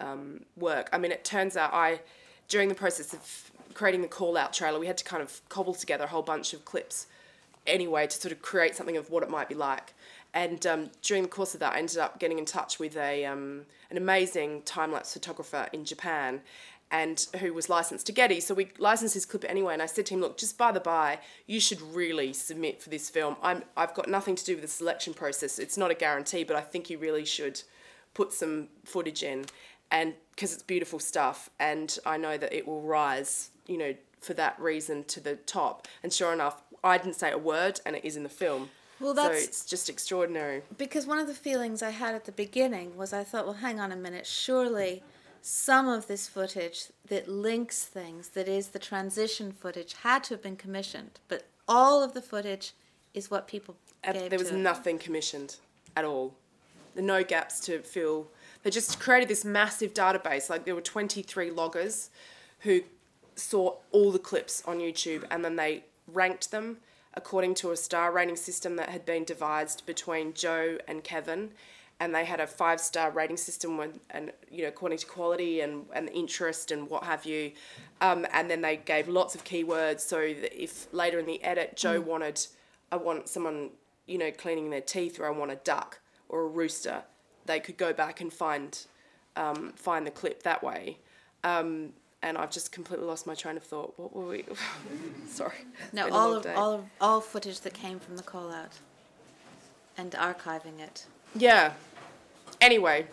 um, 0.00 0.44
work. 0.56 0.88
I 0.92 0.98
mean, 0.98 1.12
it 1.12 1.24
turns 1.24 1.56
out 1.56 1.72
I, 1.72 2.00
during 2.48 2.68
the 2.68 2.74
process 2.74 3.12
of 3.12 3.50
creating 3.74 4.02
the 4.02 4.08
call 4.08 4.36
out 4.36 4.52
trailer, 4.52 4.78
we 4.78 4.86
had 4.86 4.98
to 4.98 5.04
kind 5.04 5.22
of 5.22 5.40
cobble 5.48 5.74
together 5.74 6.04
a 6.04 6.08
whole 6.08 6.22
bunch 6.22 6.52
of 6.52 6.64
clips 6.64 7.06
anyway 7.66 8.06
to 8.06 8.16
sort 8.16 8.32
of 8.32 8.42
create 8.42 8.74
something 8.74 8.96
of 8.96 9.10
what 9.10 9.22
it 9.22 9.30
might 9.30 9.48
be 9.48 9.54
like. 9.54 9.94
And 10.32 10.64
um, 10.66 10.90
during 11.02 11.22
the 11.22 11.28
course 11.28 11.54
of 11.54 11.60
that, 11.60 11.74
I 11.74 11.78
ended 11.78 11.98
up 11.98 12.18
getting 12.18 12.38
in 12.38 12.44
touch 12.44 12.78
with 12.78 12.96
a 12.96 13.24
um, 13.24 13.62
an 13.90 13.96
amazing 13.96 14.62
time 14.62 14.92
lapse 14.92 15.12
photographer 15.12 15.68
in 15.72 15.84
Japan, 15.84 16.40
and 16.92 17.26
who 17.40 17.52
was 17.52 17.68
licensed 17.68 18.06
to 18.06 18.12
Getty. 18.12 18.40
So 18.40 18.54
we 18.54 18.68
licensed 18.78 19.14
his 19.14 19.26
clip 19.26 19.44
anyway. 19.48 19.72
And 19.72 19.82
I 19.82 19.86
said 19.86 20.06
to 20.06 20.14
him, 20.14 20.20
"Look, 20.20 20.38
just 20.38 20.56
by 20.56 20.70
the 20.70 20.80
by, 20.80 21.18
you 21.46 21.58
should 21.58 21.82
really 21.82 22.32
submit 22.32 22.80
for 22.80 22.90
this 22.90 23.10
film. 23.10 23.36
I'm 23.42 23.64
I've 23.76 23.94
got 23.94 24.08
nothing 24.08 24.36
to 24.36 24.44
do 24.44 24.54
with 24.54 24.62
the 24.62 24.68
selection 24.68 25.14
process. 25.14 25.58
It's 25.58 25.76
not 25.76 25.90
a 25.90 25.94
guarantee, 25.94 26.44
but 26.44 26.56
I 26.56 26.60
think 26.60 26.90
you 26.90 26.98
really 26.98 27.24
should 27.24 27.62
put 28.14 28.32
some 28.32 28.68
footage 28.84 29.22
in, 29.22 29.46
and 29.90 30.14
because 30.32 30.52
it's 30.52 30.62
beautiful 30.62 30.98
stuff, 30.98 31.50
and 31.58 31.98
I 32.04 32.16
know 32.16 32.36
that 32.38 32.52
it 32.52 32.66
will 32.66 32.82
rise. 32.82 33.50
You 33.66 33.78
know." 33.78 33.94
For 34.20 34.34
that 34.34 34.60
reason, 34.60 35.04
to 35.04 35.18
the 35.18 35.36
top, 35.36 35.88
and 36.02 36.12
sure 36.12 36.30
enough, 36.30 36.62
I 36.84 36.98
didn't 36.98 37.14
say 37.14 37.30
a 37.30 37.38
word, 37.38 37.80
and 37.86 37.96
it 37.96 38.04
is 38.04 38.16
in 38.16 38.22
the 38.22 38.28
film. 38.28 38.68
Well, 39.00 39.14
that's 39.14 39.38
so 39.38 39.44
it's 39.44 39.64
just 39.64 39.88
extraordinary. 39.88 40.60
Because 40.76 41.06
one 41.06 41.18
of 41.18 41.26
the 41.26 41.32
feelings 41.32 41.82
I 41.82 41.88
had 41.88 42.14
at 42.14 42.26
the 42.26 42.32
beginning 42.32 42.98
was 42.98 43.14
I 43.14 43.24
thought, 43.24 43.46
well, 43.46 43.54
hang 43.54 43.80
on 43.80 43.92
a 43.92 43.96
minute, 43.96 44.26
surely 44.26 45.02
some 45.40 45.88
of 45.88 46.06
this 46.06 46.28
footage 46.28 46.88
that 47.08 47.28
links 47.28 47.84
things, 47.84 48.28
that 48.30 48.46
is 48.46 48.68
the 48.68 48.78
transition 48.78 49.52
footage, 49.52 49.94
had 49.94 50.22
to 50.24 50.34
have 50.34 50.42
been 50.42 50.56
commissioned, 50.56 51.18
but 51.28 51.46
all 51.66 52.02
of 52.02 52.12
the 52.12 52.20
footage 52.20 52.74
is 53.14 53.30
what 53.30 53.48
people 53.48 53.76
There 54.04 54.38
was 54.38 54.52
nothing 54.52 54.98
commissioned 54.98 55.56
at 55.96 56.04
all. 56.04 56.34
No 56.94 57.24
gaps 57.24 57.60
to 57.60 57.80
fill. 57.80 58.28
They 58.62 58.70
just 58.70 59.00
created 59.00 59.28
this 59.28 59.44
massive 59.44 59.94
database. 59.94 60.50
Like 60.50 60.64
there 60.64 60.74
were 60.74 60.80
23 60.80 61.50
loggers 61.50 62.10
who 62.60 62.82
saw 63.34 63.76
all 63.90 64.12
the 64.12 64.18
clips 64.18 64.62
on 64.66 64.78
YouTube 64.78 65.24
and 65.30 65.44
then 65.44 65.56
they 65.56 65.84
ranked 66.06 66.50
them 66.50 66.78
according 67.14 67.54
to 67.54 67.70
a 67.70 67.76
star 67.76 68.12
rating 68.12 68.36
system 68.36 68.76
that 68.76 68.88
had 68.88 69.04
been 69.04 69.24
devised 69.24 69.84
between 69.86 70.32
Joe 70.34 70.78
and 70.86 71.02
Kevin. 71.02 71.50
And 71.98 72.14
they 72.14 72.24
had 72.24 72.40
a 72.40 72.46
five 72.46 72.80
star 72.80 73.10
rating 73.10 73.36
system 73.36 73.76
when, 73.76 74.00
and 74.10 74.32
you 74.50 74.62
know, 74.62 74.68
according 74.68 74.98
to 74.98 75.06
quality 75.06 75.60
and, 75.60 75.84
and 75.92 76.08
interest 76.10 76.70
and 76.70 76.88
what 76.88 77.04
have 77.04 77.26
you. 77.26 77.52
Um, 78.00 78.26
and 78.32 78.50
then 78.50 78.62
they 78.62 78.76
gave 78.76 79.06
lots 79.06 79.34
of 79.34 79.44
keywords. 79.44 80.00
So 80.00 80.18
that 80.18 80.62
if 80.62 80.92
later 80.94 81.18
in 81.18 81.26
the 81.26 81.42
edit 81.44 81.76
Joe 81.76 82.00
wanted, 82.00 82.46
I 82.90 82.96
want 82.96 83.28
someone, 83.28 83.70
you 84.06 84.16
know, 84.16 84.30
cleaning 84.30 84.70
their 84.70 84.80
teeth, 84.80 85.20
or 85.20 85.26
I 85.26 85.30
want 85.30 85.50
a 85.50 85.56
duck 85.56 86.00
or 86.30 86.42
a 86.42 86.46
rooster, 86.46 87.02
they 87.50 87.60
could 87.60 87.76
go 87.76 87.92
back 87.92 88.20
and 88.20 88.32
find 88.32 88.86
um, 89.36 89.72
find 89.74 90.06
the 90.06 90.10
clip 90.10 90.44
that 90.44 90.62
way. 90.62 90.98
Um, 91.42 91.92
and 92.22 92.36
I've 92.38 92.50
just 92.50 92.70
completely 92.70 93.06
lost 93.06 93.26
my 93.26 93.34
train 93.34 93.56
of 93.56 93.62
thought. 93.64 93.94
What 93.96 94.14
were 94.14 94.26
we? 94.26 94.44
Sorry. 95.28 95.54
It's 95.84 95.92
No, 95.92 96.08
all 96.10 96.34
of 96.34 96.46
all 96.56 96.74
of 96.74 96.84
all 97.00 97.20
footage 97.20 97.60
that 97.60 97.74
came 97.74 97.98
from 97.98 98.16
the 98.16 98.22
call 98.22 98.52
out, 98.52 98.74
and 99.96 100.12
archiving 100.12 100.78
it. 100.78 101.06
Yeah. 101.34 101.72
Anyway, 102.60 103.06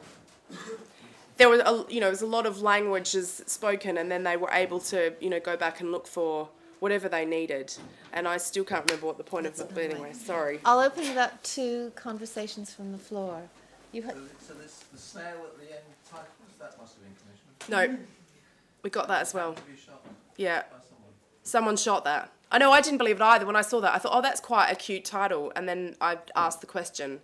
there 1.38 1.50
was 1.50 1.62
a 1.62 1.86
you 1.91 2.00
know 2.00 2.08
there 2.08 2.12
was 2.12 2.22
a 2.22 2.27
lot 2.27 2.46
of 2.46 2.62
languages 2.62 3.41
spoken, 3.48 3.98
and 3.98 4.12
then 4.12 4.24
they 4.24 4.38
were 4.38 4.51
able 4.51 4.79
to 4.91 5.13
you 5.20 5.29
know 5.29 5.39
go 5.39 5.58
back 5.58 5.79
and 5.79 5.91
look 5.91 6.06
for 6.06 6.50
whatever 6.79 7.10
they 7.10 7.25
needed. 7.25 7.74
And 8.13 8.27
I 8.27 8.38
still 8.38 8.63
can't 8.63 8.86
remember 8.86 9.08
what 9.08 9.17
the 9.17 9.24
point 9.24 9.48
of 9.48 9.60
it. 9.60 9.72
But 9.74 9.84
anyway, 9.86 10.13
sorry. 10.13 10.60
I'll 10.63 10.79
open 10.79 11.03
it 11.06 11.17
up 11.17 11.41
to 11.56 11.91
conversations 11.96 12.74
from 12.74 12.91
the 12.91 12.98
floor. 13.00 13.44
You 13.91 14.01
So, 14.01 14.10
so 14.48 14.53
this, 14.56 14.84
the 14.91 14.98
snail 15.00 15.24
at 15.46 15.58
the 15.58 15.72
end 15.74 15.84
titles, 16.10 16.27
that 16.60 16.77
must 16.79 16.96
have 16.96 17.03
been 17.03 17.15
commissioned. 17.70 17.98
No, 17.98 18.06
we 18.84 18.89
got 18.89 19.08
that 19.08 19.22
as 19.22 19.34
well. 19.34 19.53
To 19.53 19.62
be 19.62 19.77
shot 19.77 20.01
Yeah. 20.36 20.63
someone. 20.63 21.13
Someone 21.44 21.77
shot 21.77 22.03
that. 22.03 22.32
I 22.51 22.58
know 22.58 22.72
I 22.72 22.82
didn't 22.82 22.98
believe 22.98 23.17
it 23.17 23.22
either 23.22 23.46
when 23.46 23.56
I 23.56 23.62
saw 23.62 23.79
that. 23.82 23.94
I 23.94 23.98
thought, 23.98 24.12
oh, 24.13 24.22
that's 24.22 24.39
quite 24.39 24.70
a 24.70 24.75
cute 24.75 25.03
title. 25.06 25.51
And 25.56 25.67
then 25.67 25.96
I 26.00 26.17
asked 26.36 26.62
the 26.62 26.67
question, 26.67 27.20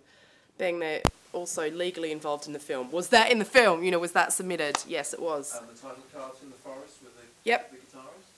being 0.58 0.78
they're 0.80 1.02
also 1.32 1.70
legally 1.70 2.12
involved 2.12 2.46
in 2.46 2.52
the 2.52 2.58
film, 2.58 2.90
was 2.92 3.08
that 3.08 3.30
in 3.30 3.38
the 3.38 3.44
film? 3.44 3.82
You 3.82 3.90
know, 3.90 3.98
was 3.98 4.12
that 4.12 4.32
submitted? 4.32 4.76
Yes, 4.86 5.12
it 5.14 5.20
was. 5.20 5.56
And 5.58 5.68
the 5.68 5.74
title 5.80 6.02
cards 6.14 6.42
in 6.42 6.50
the 6.50 6.56
forest 6.56 6.96
with 7.02 7.14
the, 7.16 7.22
Yep. 7.44 7.70
the 7.70 7.76
guitarist? 7.76 8.28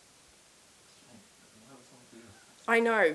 Why 1.66 1.75
would 1.75 1.87
someone 1.87 2.06
do 2.12 2.18
that? 2.18 2.73
I 2.73 2.80
know. 2.80 3.14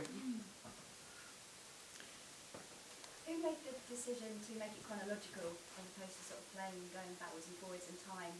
Who 3.27 3.33
made 3.41 3.55
the 3.65 3.71
decision 3.91 4.31
to 4.47 4.51
make 4.57 4.71
it 4.71 4.83
chronological 4.87 5.51
as 5.75 5.83
opposed 5.91 6.15
to 6.17 6.23
sort 6.31 6.39
of 6.39 6.47
playing 6.55 6.79
going 6.95 7.13
backwards 7.19 7.45
and 7.47 7.55
forwards 7.59 7.85
in 7.91 7.97
time? 8.07 8.31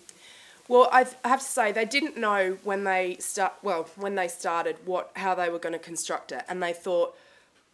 Well, 0.68 0.88
I've, 0.92 1.16
I 1.26 1.28
have 1.28 1.42
to 1.42 1.46
say 1.46 1.72
they 1.72 1.86
didn't 1.86 2.18
know 2.18 2.58
when 2.64 2.86
they 2.86 3.18
start. 3.20 3.54
Well, 3.62 3.90
when 3.98 4.16
they 4.16 4.28
started, 4.28 4.78
what 4.86 5.12
how 5.16 5.36
they 5.36 5.50
were 5.50 5.60
going 5.60 5.74
to 5.74 5.80
construct 5.80 6.32
it, 6.32 6.44
and 6.48 6.64
they 6.64 6.72
thought 6.72 7.16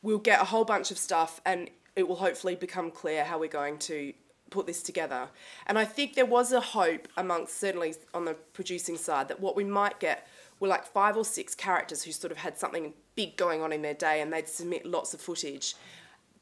we'll 0.01 0.17
get 0.17 0.41
a 0.41 0.45
whole 0.45 0.65
bunch 0.65 0.89
of 0.89 0.97
stuff, 0.97 1.39
and 1.45 1.69
it 1.95 2.07
will 2.07 2.15
hopefully 2.15 2.55
become 2.55 2.89
clear 2.89 3.23
how 3.23 3.37
we're 3.39 3.49
going 3.49 3.77
to 3.79 4.13
put 4.49 4.65
this 4.65 4.81
together. 4.81 5.27
And 5.67 5.77
I 5.77 5.85
think 5.85 6.15
there 6.15 6.25
was 6.25 6.51
a 6.51 6.61
hope 6.61 7.07
amongst 7.17 7.59
certainly 7.59 7.93
on 8.13 8.25
the 8.25 8.33
producing 8.53 8.97
side 8.97 9.27
that 9.27 9.39
what 9.39 9.55
we 9.55 9.63
might 9.63 9.99
get 9.99 10.27
were 10.59 10.67
like 10.67 10.85
five 10.85 11.17
or 11.17 11.25
six 11.25 11.53
characters 11.53 12.03
who 12.03 12.11
sort 12.11 12.31
of 12.31 12.37
had 12.37 12.57
something 12.57 12.93
big 13.15 13.35
going 13.35 13.61
on 13.61 13.71
in 13.73 13.81
their 13.81 13.93
day, 13.93 14.21
and 14.21 14.31
they'd 14.31 14.47
submit 14.47 14.85
lots 14.85 15.13
of 15.13 15.19
footage. 15.21 15.75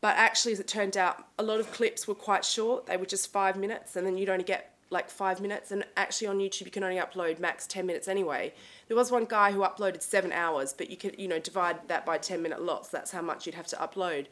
But 0.02 0.18
actually, 0.18 0.54
as 0.54 0.60
it 0.60 0.68
turned 0.68 0.98
out, 0.98 1.26
a 1.40 1.44
lot 1.44 1.60
of 1.60 1.72
clips 1.72 2.08
were 2.08 2.16
quite 2.16 2.46
short. 2.46 2.86
They 2.86 2.98
were 2.98 3.06
just 3.06 3.32
five 3.32 3.58
minutes, 3.58 3.96
and 3.96 4.06
then 4.06 4.18
you'd 4.18 4.30
only 4.30 4.44
get 4.44 4.74
like 4.90 5.10
five 5.10 5.42
minutes. 5.42 5.72
And 5.72 5.84
actually, 5.98 6.28
on 6.28 6.40
YouTube, 6.40 6.66
you 6.66 6.72
can 6.72 6.84
only 6.84 6.98
upload 6.98 7.40
max 7.40 7.66
10 7.68 7.86
minutes 7.86 8.08
anyway. 8.08 8.54
There 8.88 8.98
was 8.98 9.12
one 9.12 9.26
guy 9.26 9.52
who 9.52 9.60
uploaded 9.60 10.02
seven 10.02 10.32
hours, 10.32 10.74
but 10.74 10.90
you 10.90 10.98
could, 10.98 11.20
you 11.20 11.28
know, 11.28 11.40
divide 11.40 11.88
that 11.88 12.06
by 12.06 12.18
10 12.18 12.42
minute 12.42 12.62
lots. 12.62 12.90
That's 12.90 13.12
how 13.12 13.22
much 13.22 13.46
you'd 13.46 13.56
have 13.56 13.68
to 13.68 13.78
upload. 13.78 14.28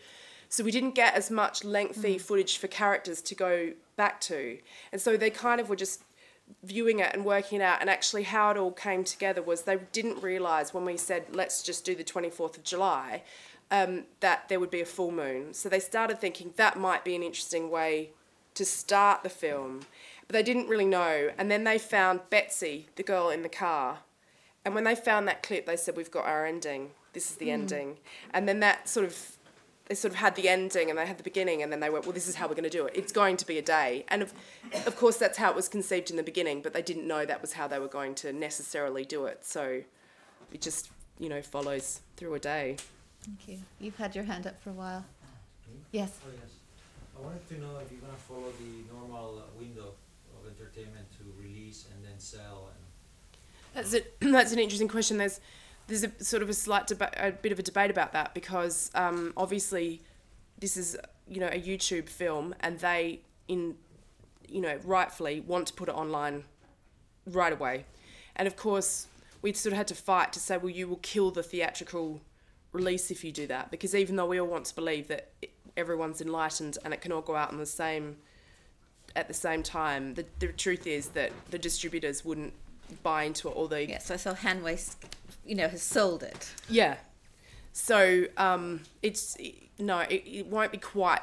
So 0.50 0.63
we 0.63 0.70
didn't 0.70 0.93
get 0.93 1.15
as 1.15 1.32
much 1.32 1.63
lengthy 1.63 2.17
mm. 2.17 2.22
footage 2.22 2.58
for 2.58 2.67
characters 2.67 3.22
to 3.22 3.34
go 3.34 3.72
back 3.96 4.22
to. 4.22 4.60
And 4.91 5.01
so 5.01 5.17
they 5.17 5.32
kind 5.32 5.60
of 5.60 5.70
were 5.70 5.75
just 5.75 6.03
viewing 6.63 7.00
it 7.00 7.13
and 7.13 7.25
working 7.25 7.62
it 7.62 7.63
out 7.63 7.82
and 7.82 7.89
actually 7.89 8.24
how 8.24 8.51
it 8.51 8.58
all 8.58 8.72
came 8.72 9.03
together 9.03 9.41
was 9.41 9.63
they 9.63 9.77
didn't 9.91 10.22
realize 10.22 10.74
when 10.74 10.86
we 10.86 10.98
said 10.98 11.25
let's 11.32 11.63
just 11.63 11.86
do 11.86 11.96
the 11.96 12.03
24th 12.03 12.58
of 12.58 12.63
july 12.63 13.22
um, 13.72 14.03
that 14.20 14.50
there 14.50 14.60
would 14.60 14.72
be 14.72 14.82
a 14.82 14.86
full 14.86 15.12
moon. 15.12 15.53
So 15.53 15.70
they 15.70 15.79
started 15.79 16.20
thinking 16.20 16.53
that 16.58 16.77
might 16.77 17.03
be 17.03 17.15
an 17.15 17.24
interesting 17.24 17.70
way 17.70 18.12
to 18.53 18.65
start 18.65 19.24
the 19.24 19.29
film 19.29 19.82
but 20.27 20.34
they 20.34 20.43
didn't 20.43 20.67
really 20.67 20.86
know. 20.86 21.32
And 21.38 21.51
then 21.51 21.63
they 21.63 21.77
found 21.77 22.22
betsy 22.29 22.88
the 22.96 23.03
girl 23.03 23.29
in 23.29 23.41
the 23.41 23.50
car. 23.50 24.00
And 24.65 24.74
when 24.74 24.84
they 24.84 24.96
found 24.96 25.27
that 25.27 25.43
clip 25.43 25.65
they 25.65 25.75
said 25.75 25.98
we've 25.98 26.12
got 26.12 26.25
our 26.25 26.46
ending. 26.46 26.91
This 27.13 27.29
is 27.29 27.38
the 27.38 27.51
ending. 27.51 27.98
And 28.34 28.48
then 28.48 28.60
that 28.62 28.89
sort 28.89 29.05
of 29.05 29.38
they 29.88 29.96
sort 29.96 30.13
of 30.13 30.20
had 30.20 30.36
the 30.36 30.48
ending 30.48 30.89
and 30.89 30.98
they 30.98 31.05
had 31.05 31.17
the 31.17 31.24
beginning 31.24 31.62
and 31.62 31.70
then 31.72 31.82
they 31.82 31.89
went 31.89 32.05
well 32.05 32.13
this 32.13 32.27
is 32.27 32.36
how 32.36 32.48
we're 32.48 32.55
going 32.55 32.63
to 32.63 32.70
do 32.70 32.86
it. 32.86 32.93
It's 32.96 33.12
going 33.12 33.38
to 33.38 33.46
be 33.46 33.58
a 33.58 33.62
day. 33.62 34.05
And 34.08 34.22
of, 34.22 34.34
of 34.88 34.96
course 34.96 35.17
that's 35.17 35.38
how 35.38 35.50
it 35.50 35.55
was 35.55 35.67
conceived 35.67 36.10
in 36.10 36.17
the 36.17 36.24
beginning 36.24 36.62
but 36.62 36.74
they 36.74 36.82
didn't 36.82 37.08
know 37.08 37.25
that 37.25 37.41
was 37.41 37.53
how 37.53 37.67
they 37.67 37.79
were 37.79 37.88
going 37.88 38.15
to 38.15 38.32
necessarily 38.32 39.03
do 39.03 39.25
it. 39.25 39.46
So 39.46 39.84
it 40.51 40.62
just 40.62 40.89
you 41.20 41.29
know 41.29 41.41
follows 41.41 42.00
through 42.15 42.34
a 42.34 42.39
day 42.39 42.77
thank 43.24 43.48
you. 43.48 43.60
You've 43.80 43.98
had 43.98 44.15
your 44.15 44.24
hand 44.25 44.48
up 44.48 44.62
for 44.62 44.70
a 44.70 44.74
while. 44.74 45.06
Yes. 45.92 46.12
Oh, 46.25 46.30
yes. 46.34 46.51
I 47.18 47.22
wanted 47.24 47.48
to 47.50 47.60
know 47.60 47.80
if 47.84 47.92
you're 47.92 48.01
gonna 48.01 48.18
follow 48.18 48.51
the 48.60 48.94
normal 48.94 49.39
uh, 49.39 49.60
window 49.60 49.94
of 50.36 50.50
entertainment 50.50 51.06
to 51.18 51.24
release 51.42 51.86
and 51.94 52.03
then 52.03 52.20
sell 52.20 52.70
and 52.74 53.75
That's 53.75 53.94
it. 53.94 54.15
That's 54.20 54.51
an 54.51 54.60
interesting 54.60 54.88
question. 54.88 55.18
There's 55.18 55.39
there's 55.88 56.03
a 56.03 56.24
sort 56.24 56.42
of 56.42 56.50
a 56.50 56.53
slight 56.53 56.88
deba- 56.88 57.12
a 57.18 57.32
bit 57.32 57.51
of 57.51 57.60
a 57.60 57.63
debate 57.63 57.92
about 57.92 58.13
that 58.13 58.34
because 58.34 58.89
um, 58.96 59.34
obviously 59.36 60.01
this 60.60 60.77
is 60.77 60.98
you 61.27 61.39
know 61.39 61.48
a 61.48 61.62
YouTube 61.62 62.10
film 62.10 62.56
and 62.62 62.80
they 62.80 63.22
in 63.48 63.75
you 64.48 64.62
know 64.62 64.77
rightfully 64.84 65.42
want 65.42 65.68
to 65.68 65.74
put 65.74 65.89
it 65.89 65.96
online 65.96 66.44
right 67.27 67.53
away, 67.53 67.86
and 68.36 68.48
of 68.48 68.56
course 68.56 69.08
we 69.42 69.53
sort 69.53 69.74
of 69.74 69.77
had 69.77 69.88
to 69.88 69.96
fight 69.96 70.32
to 70.34 70.39
say 70.39 70.58
well 70.58 70.70
you 70.70 70.88
will 70.88 71.00
kill 71.01 71.32
the 71.32 71.44
theatrical 71.44 72.22
release 72.74 73.10
if 73.12 73.24
you 73.24 73.32
do 73.32 73.48
that 73.48 73.72
because 73.72 73.96
even 73.96 74.15
though 74.15 74.25
we 74.25 74.39
all 74.39 74.48
want 74.48 74.65
to 74.65 74.75
believe 74.75 75.08
that 75.08 75.32
everyone's 75.77 76.20
enlightened 76.22 76.77
and 76.84 76.94
it 76.94 77.01
can 77.01 77.12
all 77.12 77.22
go 77.22 77.36
out 77.36 77.50
on 77.51 77.58
the 77.58 77.65
same 77.65 78.18
at 79.15 79.27
the 79.27 79.34
same 79.34 79.63
time 79.63 80.13
the, 80.15 80.25
the 80.39 80.48
truth 80.48 80.86
is 80.86 81.10
that 81.10 81.32
the 81.51 81.60
distributors 81.60 82.25
wouldn't 82.25 82.53
buy 83.01 83.24
into 83.24 83.48
it 83.48 83.51
or 83.56 83.68
the 83.68 83.88
Yes. 83.88 84.06
So, 84.06 84.18
so 84.18 84.34
Handwaste, 84.34 84.96
you 85.46 85.56
know, 85.56 85.68
has 85.68 85.82
sold 85.82 86.24
it. 86.24 86.51
yeah. 86.70 86.98
So 87.72 88.25
um, 88.38 88.82
it's 89.01 89.36
no, 89.80 90.00
it, 90.01 90.24
it 90.25 90.48
won't 90.48 90.72
be 90.72 90.77
quite 90.77 91.22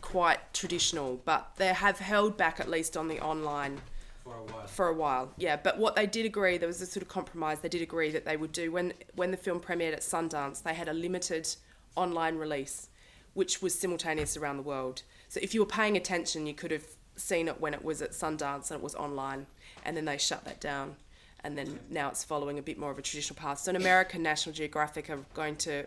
quite 0.00 0.52
traditional, 0.52 1.20
but 1.24 1.52
they 1.56 1.68
have 1.68 1.98
held 1.98 2.36
back 2.36 2.58
at 2.58 2.68
least 2.68 2.96
on 2.96 3.08
the 3.08 3.20
online 3.20 3.80
for 4.28 4.36
a 4.36 4.44
while. 4.44 4.66
for 4.66 4.88
a 4.88 4.94
while. 4.94 5.32
Yeah, 5.36 5.56
but 5.56 5.78
what 5.78 5.96
they 5.96 6.06
did 6.06 6.26
agree, 6.26 6.58
there 6.58 6.68
was 6.68 6.80
a 6.80 6.86
sort 6.86 7.02
of 7.02 7.08
compromise. 7.08 7.60
They 7.60 7.68
did 7.68 7.82
agree 7.82 8.10
that 8.10 8.24
they 8.24 8.36
would 8.36 8.52
do 8.52 8.70
when 8.72 8.92
when 9.14 9.30
the 9.30 9.36
film 9.36 9.60
premiered 9.60 9.92
at 9.92 10.00
Sundance, 10.00 10.62
they 10.62 10.74
had 10.74 10.88
a 10.88 10.92
limited 10.92 11.48
online 11.96 12.36
release, 12.36 12.88
which 13.34 13.60
was 13.62 13.74
simultaneous 13.74 14.36
around 14.36 14.56
the 14.56 14.62
world. 14.62 15.02
So 15.28 15.40
if 15.42 15.54
you 15.54 15.60
were 15.60 15.66
paying 15.66 15.96
attention, 15.96 16.46
you 16.46 16.54
could 16.54 16.70
have 16.70 16.84
seen 17.16 17.48
it 17.48 17.60
when 17.60 17.74
it 17.74 17.84
was 17.84 18.00
at 18.00 18.12
Sundance 18.12 18.70
and 18.70 18.78
it 18.78 18.82
was 18.82 18.94
online, 18.94 19.46
and 19.84 19.96
then 19.96 20.04
they 20.04 20.18
shut 20.18 20.44
that 20.44 20.60
down. 20.60 20.96
And 21.44 21.56
then 21.56 21.78
now 21.88 22.08
it's 22.08 22.24
following 22.24 22.58
a 22.58 22.62
bit 22.62 22.78
more 22.78 22.90
of 22.90 22.98
a 22.98 23.02
traditional 23.02 23.38
path. 23.38 23.60
So 23.60 23.70
in 23.70 23.76
America, 23.76 24.18
National 24.18 24.54
Geographic 24.54 25.08
are 25.08 25.24
going 25.34 25.56
to, 25.56 25.86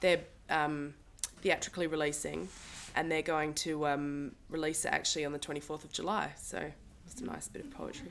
they're 0.00 0.22
um, 0.48 0.94
theatrically 1.42 1.86
releasing, 1.86 2.48
and 2.94 3.12
they're 3.12 3.22
going 3.22 3.52
to 3.54 3.86
um, 3.86 4.32
release 4.48 4.84
it 4.84 4.88
actually 4.88 5.24
on 5.26 5.32
the 5.32 5.38
24th 5.38 5.84
of 5.84 5.92
July. 5.92 6.32
So 6.36 6.70
it's 7.16 7.22
a 7.22 7.24
nice 7.24 7.48
bit 7.48 7.64
of 7.64 7.70
poetry. 7.70 8.08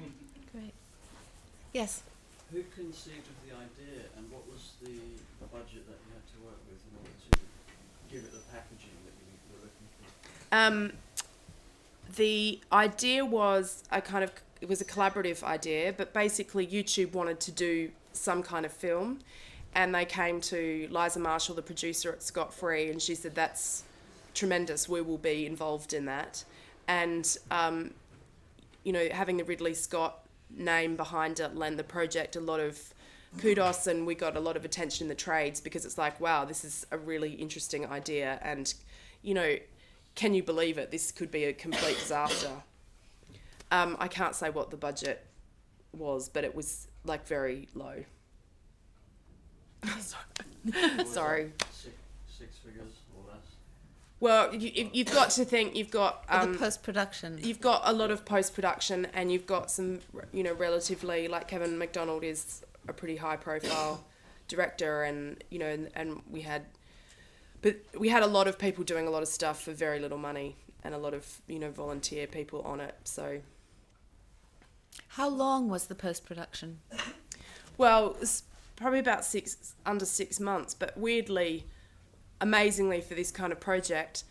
Great. 0.52 0.74
Yes. 1.74 2.02
Who 2.52 2.64
conceived 2.74 3.28
of 3.28 3.48
the 3.48 3.54
idea 3.54 4.02
and 4.18 4.32
what 4.32 4.42
was 4.52 4.72
the 4.82 4.98
budget 5.54 5.86
that 5.86 6.00
you 6.02 6.12
had 6.12 6.26
to 6.34 6.38
work 6.44 6.58
with 6.68 6.82
in 6.90 6.98
order 6.98 7.12
to 7.30 7.40
give 8.12 8.24
it 8.24 8.32
the 8.32 8.40
packaging 8.52 8.98
that 9.06 9.14
you 9.22 9.54
were 9.54 9.62
looking 9.62 9.88
for? 10.00 10.58
Um, 10.58 10.94
the 12.16 12.60
idea 12.72 13.24
was 13.24 13.84
a 13.92 14.02
kind 14.02 14.24
of 14.24 14.32
it 14.60 14.68
was 14.68 14.82
a 14.82 14.86
collaborative 14.86 15.44
idea, 15.44 15.94
but 15.96 16.12
basically 16.12 16.66
YouTube 16.66 17.14
wanted 17.14 17.40
to 17.42 17.52
do 17.52 17.92
some 18.14 18.42
kind 18.42 18.66
of 18.66 18.74
film, 18.74 19.20
and 19.76 19.94
they 19.94 20.06
came 20.06 20.42
to 20.42 20.88
Liza 20.90 21.20
Marshall, 21.20 21.54
the 21.54 21.62
producer 21.62 22.12
at 22.12 22.24
Scott 22.24 22.56
Free, 22.56 22.90
and 22.90 23.00
she 23.00 23.14
said 23.14 23.36
that's 23.36 23.84
tremendous. 24.34 24.90
We 24.90 25.02
will 25.02 25.20
be 25.20 25.46
involved 25.46 25.94
in 25.94 26.06
that, 26.06 26.44
and 26.88 27.38
um, 27.52 27.94
you 28.86 28.94
know 28.94 29.10
having 29.12 29.38
the 29.38 29.44
Ridley 29.44 29.74
Scott 29.74 30.26
name 30.50 30.96
behind 30.96 31.40
it 31.42 31.56
lent 31.56 31.76
the 31.76 31.84
project 31.84 32.38
a 32.38 32.40
lot 32.40 32.62
of 32.62 32.94
kudos 33.40 33.88
and 33.88 34.06
we 34.06 34.16
got 34.16 34.38
a 34.38 34.40
lot 34.40 34.56
of 34.56 34.64
attention 34.64 35.06
in 35.06 35.10
the 35.10 35.16
trades 35.16 35.60
because 35.60 35.86
it's 35.86 35.98
like 35.98 36.22
wow 36.22 36.46
this 36.46 36.64
is 36.64 36.86
a 36.92 36.98
really 36.98 37.32
interesting 37.34 37.86
idea 37.88 38.40
and 38.42 38.74
you 39.22 39.34
know 39.34 39.58
can 40.16 40.34
you 40.34 40.44
believe 40.44 40.78
it? 40.78 40.92
This 40.92 41.12
could 41.12 41.30
be 41.30 41.44
a 41.44 41.54
complete 41.54 42.00
disaster. 42.00 42.52
Um, 43.72 43.98
i 44.00 44.08
can't 44.08 44.36
say 44.36 44.52
what 44.52 44.70
the 44.70 44.78
budget 44.78 45.26
was 45.92 46.30
but 46.30 46.44
it 46.44 46.56
was 46.56 46.88
like 47.04 47.28
very 47.28 47.68
low. 47.74 48.04
Sorry. 50.00 51.06
Sorry. 51.06 51.52
that 51.58 51.68
Six, 51.72 51.96
six 52.28 52.58
figures 52.58 52.94
or 53.16 53.32
less. 53.32 53.46
Well, 54.20 54.56
you, 54.56 54.72
you- 54.74 54.90
you've 54.94 55.12
got 55.14 55.30
to 55.32 55.46
think 55.46 55.76
you've 55.76 55.92
got 55.92 56.24
um, 56.30 56.54
the 56.54 56.58
post 56.60 56.84
production. 56.84 57.38
you've 57.42 57.60
got 57.62 57.82
a 57.86 57.92
lot 57.94 58.12
of 58.12 58.26
post 58.26 58.56
production, 58.56 59.08
and 59.14 59.32
you've 59.32 59.46
got 59.46 59.70
some, 59.70 60.00
you 60.34 60.44
know, 60.44 60.54
relatively 60.54 61.28
like 61.28 61.48
Kevin 61.48 61.78
Macdonald 61.78 62.24
is 62.24 62.64
a 62.88 62.94
pretty 62.94 63.18
high 63.18 63.36
profile 63.36 64.04
director, 64.48 65.04
and 65.04 65.44
you 65.52 65.60
know, 65.60 65.68
and, 65.68 65.90
and 65.96 66.22
we 66.32 66.42
had, 66.42 66.64
but 67.62 67.76
we 68.00 68.10
had 68.10 68.24
a 68.24 68.28
lot 68.28 68.48
of 68.48 68.58
people 68.58 68.84
doing 68.84 69.06
a 69.08 69.10
lot 69.12 69.22
of 69.22 69.28
stuff 69.28 69.62
for 69.64 69.74
very 69.74 70.00
little 70.00 70.18
money, 70.18 70.56
and 70.84 70.94
a 70.96 70.98
lot 70.98 71.14
of 71.14 71.42
you 71.48 71.60
know 71.60 71.70
volunteer 71.70 72.26
people 72.26 72.62
on 72.62 72.80
it. 72.80 72.96
So, 73.04 73.42
How 75.10 75.28
long 75.30 75.68
was 75.70 75.88
the 75.88 75.96
post 75.96 76.26
production? 76.26 76.80
well, 77.78 78.16
it's 78.22 78.44
probably 78.78 79.00
about 79.00 79.26
six 79.26 79.76
under 79.86 80.06
six 80.06 80.40
months, 80.40 80.74
but 80.74 80.98
weirdly, 80.98 81.66
amazingly 82.42 83.02
for 83.02 83.16
this 83.16 83.32
kind 83.32 83.52
of 83.52 83.60
project, 83.60 84.24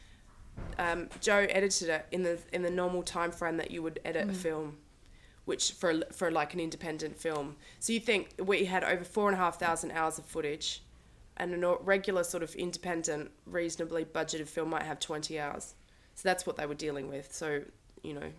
um, 0.78 1.08
Joe 1.20 1.46
edited 1.50 1.88
it 1.88 2.06
in 2.12 2.22
the 2.22 2.38
in 2.52 2.62
the 2.62 2.70
normal 2.70 3.02
time 3.02 3.30
frame 3.30 3.56
that 3.56 3.70
you 3.70 3.82
would 3.82 4.00
edit 4.04 4.28
a 4.28 4.32
film, 4.32 4.78
which 5.44 5.72
for 5.72 6.02
for 6.12 6.30
like 6.30 6.54
an 6.54 6.60
independent 6.60 7.18
film. 7.18 7.56
So 7.80 7.92
you 7.92 8.00
think 8.00 8.34
we 8.38 8.66
had 8.66 8.84
over 8.84 9.04
four 9.04 9.28
and 9.28 9.34
a 9.34 9.38
half 9.38 9.58
thousand 9.58 9.92
hours 9.92 10.18
of 10.18 10.24
footage, 10.24 10.82
and 11.36 11.64
a 11.64 11.76
regular 11.80 12.24
sort 12.24 12.42
of 12.42 12.54
independent, 12.54 13.30
reasonably 13.46 14.04
budgeted 14.04 14.48
film 14.48 14.70
might 14.70 14.82
have 14.82 15.00
twenty 15.00 15.38
hours. 15.38 15.74
So 16.14 16.28
that's 16.28 16.46
what 16.46 16.56
they 16.56 16.66
were 16.66 16.74
dealing 16.74 17.08
with. 17.08 17.32
So 17.32 17.62
you 18.02 18.14
know, 18.14 18.30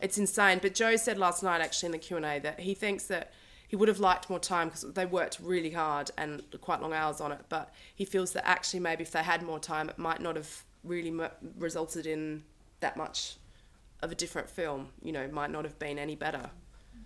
it's 0.00 0.18
insane. 0.18 0.58
But 0.60 0.74
Joe 0.74 0.96
said 0.96 1.18
last 1.18 1.42
night 1.42 1.60
actually 1.60 1.86
in 1.86 1.92
the 1.92 1.98
Q 1.98 2.16
and 2.16 2.26
A 2.26 2.38
that 2.40 2.60
he 2.60 2.74
thinks 2.74 3.04
that 3.06 3.32
he 3.68 3.76
would 3.76 3.88
have 3.88 3.98
liked 4.00 4.28
more 4.30 4.38
time 4.38 4.68
because 4.68 4.82
they 4.92 5.06
worked 5.06 5.38
really 5.42 5.70
hard 5.70 6.10
and 6.18 6.42
quite 6.60 6.80
long 6.80 6.92
hours 6.92 7.20
on 7.20 7.32
it. 7.32 7.40
But 7.48 7.72
he 7.94 8.04
feels 8.04 8.32
that 8.32 8.46
actually 8.46 8.80
maybe 8.80 9.02
if 9.02 9.10
they 9.10 9.22
had 9.22 9.42
more 9.42 9.58
time, 9.58 9.88
it 9.88 9.98
might 9.98 10.20
not 10.20 10.36
have 10.36 10.64
really 10.82 11.10
mu- 11.10 11.28
resulted 11.58 12.06
in 12.06 12.42
that 12.80 12.96
much 12.96 13.36
of 14.02 14.12
a 14.12 14.14
different 14.14 14.48
film. 14.48 14.88
You 15.02 15.12
know, 15.12 15.26
might 15.28 15.50
not 15.50 15.64
have 15.64 15.78
been 15.78 15.98
any 15.98 16.14
better. 16.14 16.50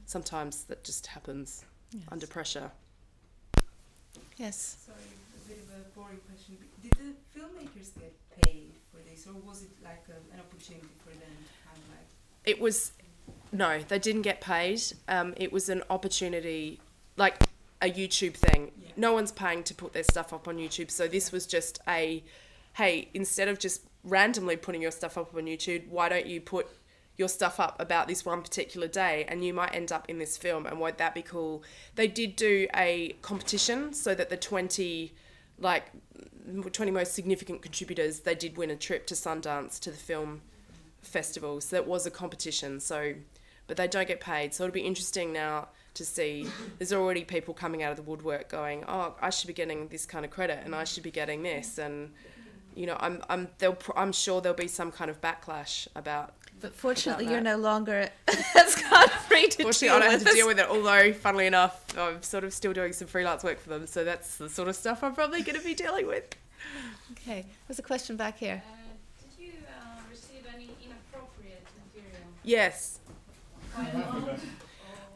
Sometimes 0.06 0.64
that 0.64 0.84
just 0.84 1.06
happens 1.06 1.64
under 2.10 2.26
pressure. 2.26 2.70
Yes. 4.36 4.86
Sorry, 4.86 4.98
a 4.98 5.48
bit 5.48 5.58
of 5.58 5.68
a 5.80 5.98
boring 5.98 6.20
question. 6.28 6.56
Did 6.82 6.92
the 6.92 7.38
filmmakers 7.38 7.90
get 7.98 8.14
paid 8.42 8.72
for 8.90 8.98
this, 9.08 9.26
or 9.26 9.34
was 9.46 9.62
it 9.62 9.70
like 9.82 10.04
a, 10.08 10.34
an 10.34 10.40
opportunity 10.40 10.88
for 11.04 11.10
them 11.10 11.20
to 11.20 11.68
kind 11.68 11.76
of 11.76 11.88
like? 11.90 12.08
It 12.44 12.60
was 12.60 12.92
no, 13.52 13.80
they 13.80 13.98
didn't 13.98 14.22
get 14.22 14.40
paid. 14.40 14.82
Um, 15.08 15.34
it 15.36 15.52
was 15.52 15.68
an 15.68 15.82
opportunity, 15.90 16.80
like 17.16 17.42
a 17.80 17.90
YouTube 17.90 18.34
thing. 18.34 18.72
Yeah. 18.80 18.90
No 18.96 19.12
one's 19.12 19.32
paying 19.32 19.62
to 19.64 19.74
put 19.74 19.92
their 19.92 20.04
stuff 20.04 20.32
up 20.32 20.48
on 20.48 20.56
YouTube, 20.58 20.90
so 20.90 21.08
this 21.08 21.32
was 21.32 21.46
just 21.46 21.80
a, 21.88 22.22
hey, 22.74 23.08
instead 23.14 23.48
of 23.48 23.58
just 23.58 23.82
randomly 24.04 24.56
putting 24.56 24.82
your 24.82 24.90
stuff 24.90 25.16
up 25.18 25.34
on 25.34 25.44
YouTube, 25.44 25.88
why 25.88 26.08
don't 26.08 26.26
you 26.26 26.40
put 26.40 26.68
your 27.18 27.28
stuff 27.28 27.58
up 27.58 27.78
about 27.80 28.06
this 28.06 28.24
one 28.24 28.40
particular 28.40 28.86
day 28.86 29.26
and 29.28 29.44
you 29.44 29.52
might 29.52 29.74
end 29.74 29.90
up 29.90 30.08
in 30.08 30.18
this 30.18 30.36
film 30.36 30.64
and 30.66 30.78
won't 30.78 30.98
that 30.98 31.14
be 31.14 31.20
cool 31.20 31.64
they 31.96 32.06
did 32.06 32.36
do 32.36 32.68
a 32.76 33.14
competition 33.22 33.92
so 33.92 34.14
that 34.14 34.30
the 34.30 34.36
20 34.36 35.12
like 35.58 35.90
20 36.72 36.92
most 36.92 37.12
significant 37.12 37.60
contributors 37.60 38.20
they 38.20 38.36
did 38.36 38.56
win 38.56 38.70
a 38.70 38.76
trip 38.76 39.04
to 39.04 39.14
sundance 39.14 39.80
to 39.80 39.90
the 39.90 39.96
film 39.96 40.40
festival 41.02 41.60
so 41.60 41.74
that 41.74 41.88
was 41.88 42.06
a 42.06 42.10
competition 42.10 42.78
so 42.78 43.14
but 43.68 43.76
they 43.76 43.86
don't 43.86 44.08
get 44.08 44.20
paid 44.20 44.52
so 44.52 44.64
it'll 44.64 44.74
be 44.74 44.80
interesting 44.80 45.32
now 45.32 45.68
to 45.94 46.04
see 46.04 46.46
there's 46.78 46.92
already 46.92 47.22
people 47.24 47.54
coming 47.54 47.82
out 47.82 47.90
of 47.90 47.96
the 47.96 48.02
woodwork 48.02 48.48
going 48.48 48.84
oh 48.88 49.14
i 49.22 49.30
should 49.30 49.46
be 49.46 49.52
getting 49.52 49.86
this 49.88 50.04
kind 50.06 50.24
of 50.24 50.30
credit 50.30 50.58
and 50.64 50.74
i 50.74 50.82
should 50.84 51.02
be 51.04 51.10
getting 51.10 51.42
this 51.42 51.78
and 51.78 52.10
you 52.74 52.86
know 52.86 52.96
i'm 53.00 53.22
i'm 53.28 53.48
there'll 53.58 53.74
pr- 53.76 53.96
i'm 53.96 54.12
sure 54.12 54.40
there'll 54.40 54.56
be 54.56 54.68
some 54.68 54.90
kind 54.90 55.10
of 55.10 55.20
backlash 55.20 55.86
about 55.94 56.34
But 56.60 56.74
fortunately, 56.74 57.26
About 57.26 57.32
you're 57.32 57.40
no 57.40 57.56
longer 57.56 58.08
as 58.26 58.74
free 59.28 59.48
to 59.48 59.62
Fortunately, 59.62 59.88
deal 59.88 59.96
I 59.96 59.98
don't 60.00 60.10
have 60.10 60.24
to 60.24 60.34
deal 60.34 60.46
with 60.48 60.58
it. 60.58 60.66
Although, 60.68 61.12
funnily 61.12 61.46
enough, 61.46 61.84
I'm 61.96 62.20
sort 62.22 62.42
of 62.44 62.52
still 62.52 62.72
doing 62.72 62.92
some 62.92 63.06
freelance 63.06 63.44
work 63.44 63.60
for 63.60 63.68
them, 63.70 63.86
so 63.86 64.02
that's 64.04 64.36
the 64.38 64.48
sort 64.48 64.68
of 64.68 64.74
stuff 64.74 65.04
I'm 65.04 65.14
probably 65.14 65.42
going 65.42 65.56
to 65.58 65.64
be 65.64 65.74
dealing 65.74 66.06
with. 66.08 66.24
Okay, 67.12 67.46
there's 67.66 67.78
a 67.78 67.82
question 67.82 68.16
back 68.16 68.38
here. 68.38 68.60
Uh, 68.66 68.72
did 69.22 69.44
you 69.44 69.52
uh, 69.68 70.00
receive 70.10 70.42
any 70.52 70.70
inappropriate 70.84 71.62
material? 71.94 72.26
Yes, 72.42 72.98
Quite 73.06 73.06
a 73.06 73.07
lot. 73.07 73.07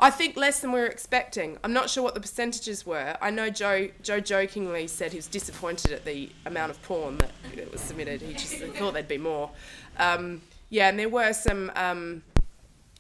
I 0.02 0.10
think 0.10 0.36
less 0.36 0.60
than 0.60 0.72
we 0.72 0.80
were 0.80 0.86
expecting. 0.86 1.58
I'm 1.62 1.72
not 1.72 1.88
sure 1.88 2.02
what 2.02 2.14
the 2.14 2.20
percentages 2.20 2.84
were. 2.84 3.16
I 3.20 3.30
know 3.30 3.50
Joe. 3.50 3.88
Joe 4.02 4.18
jokingly 4.18 4.88
said 4.88 5.12
he 5.12 5.18
was 5.18 5.28
disappointed 5.28 5.92
at 5.92 6.04
the 6.04 6.28
amount 6.44 6.72
of 6.72 6.82
porn 6.82 7.18
that, 7.18 7.70
was 7.70 7.80
submitted. 7.80 8.20
He 8.20 8.32
just 8.32 8.56
thought 8.76 8.94
there'd 8.94 9.06
be 9.06 9.16
more. 9.16 9.50
Um, 9.98 10.42
yeah, 10.70 10.88
and 10.88 10.98
there 10.98 11.08
were 11.08 11.32
some. 11.32 11.70
Um, 11.76 12.22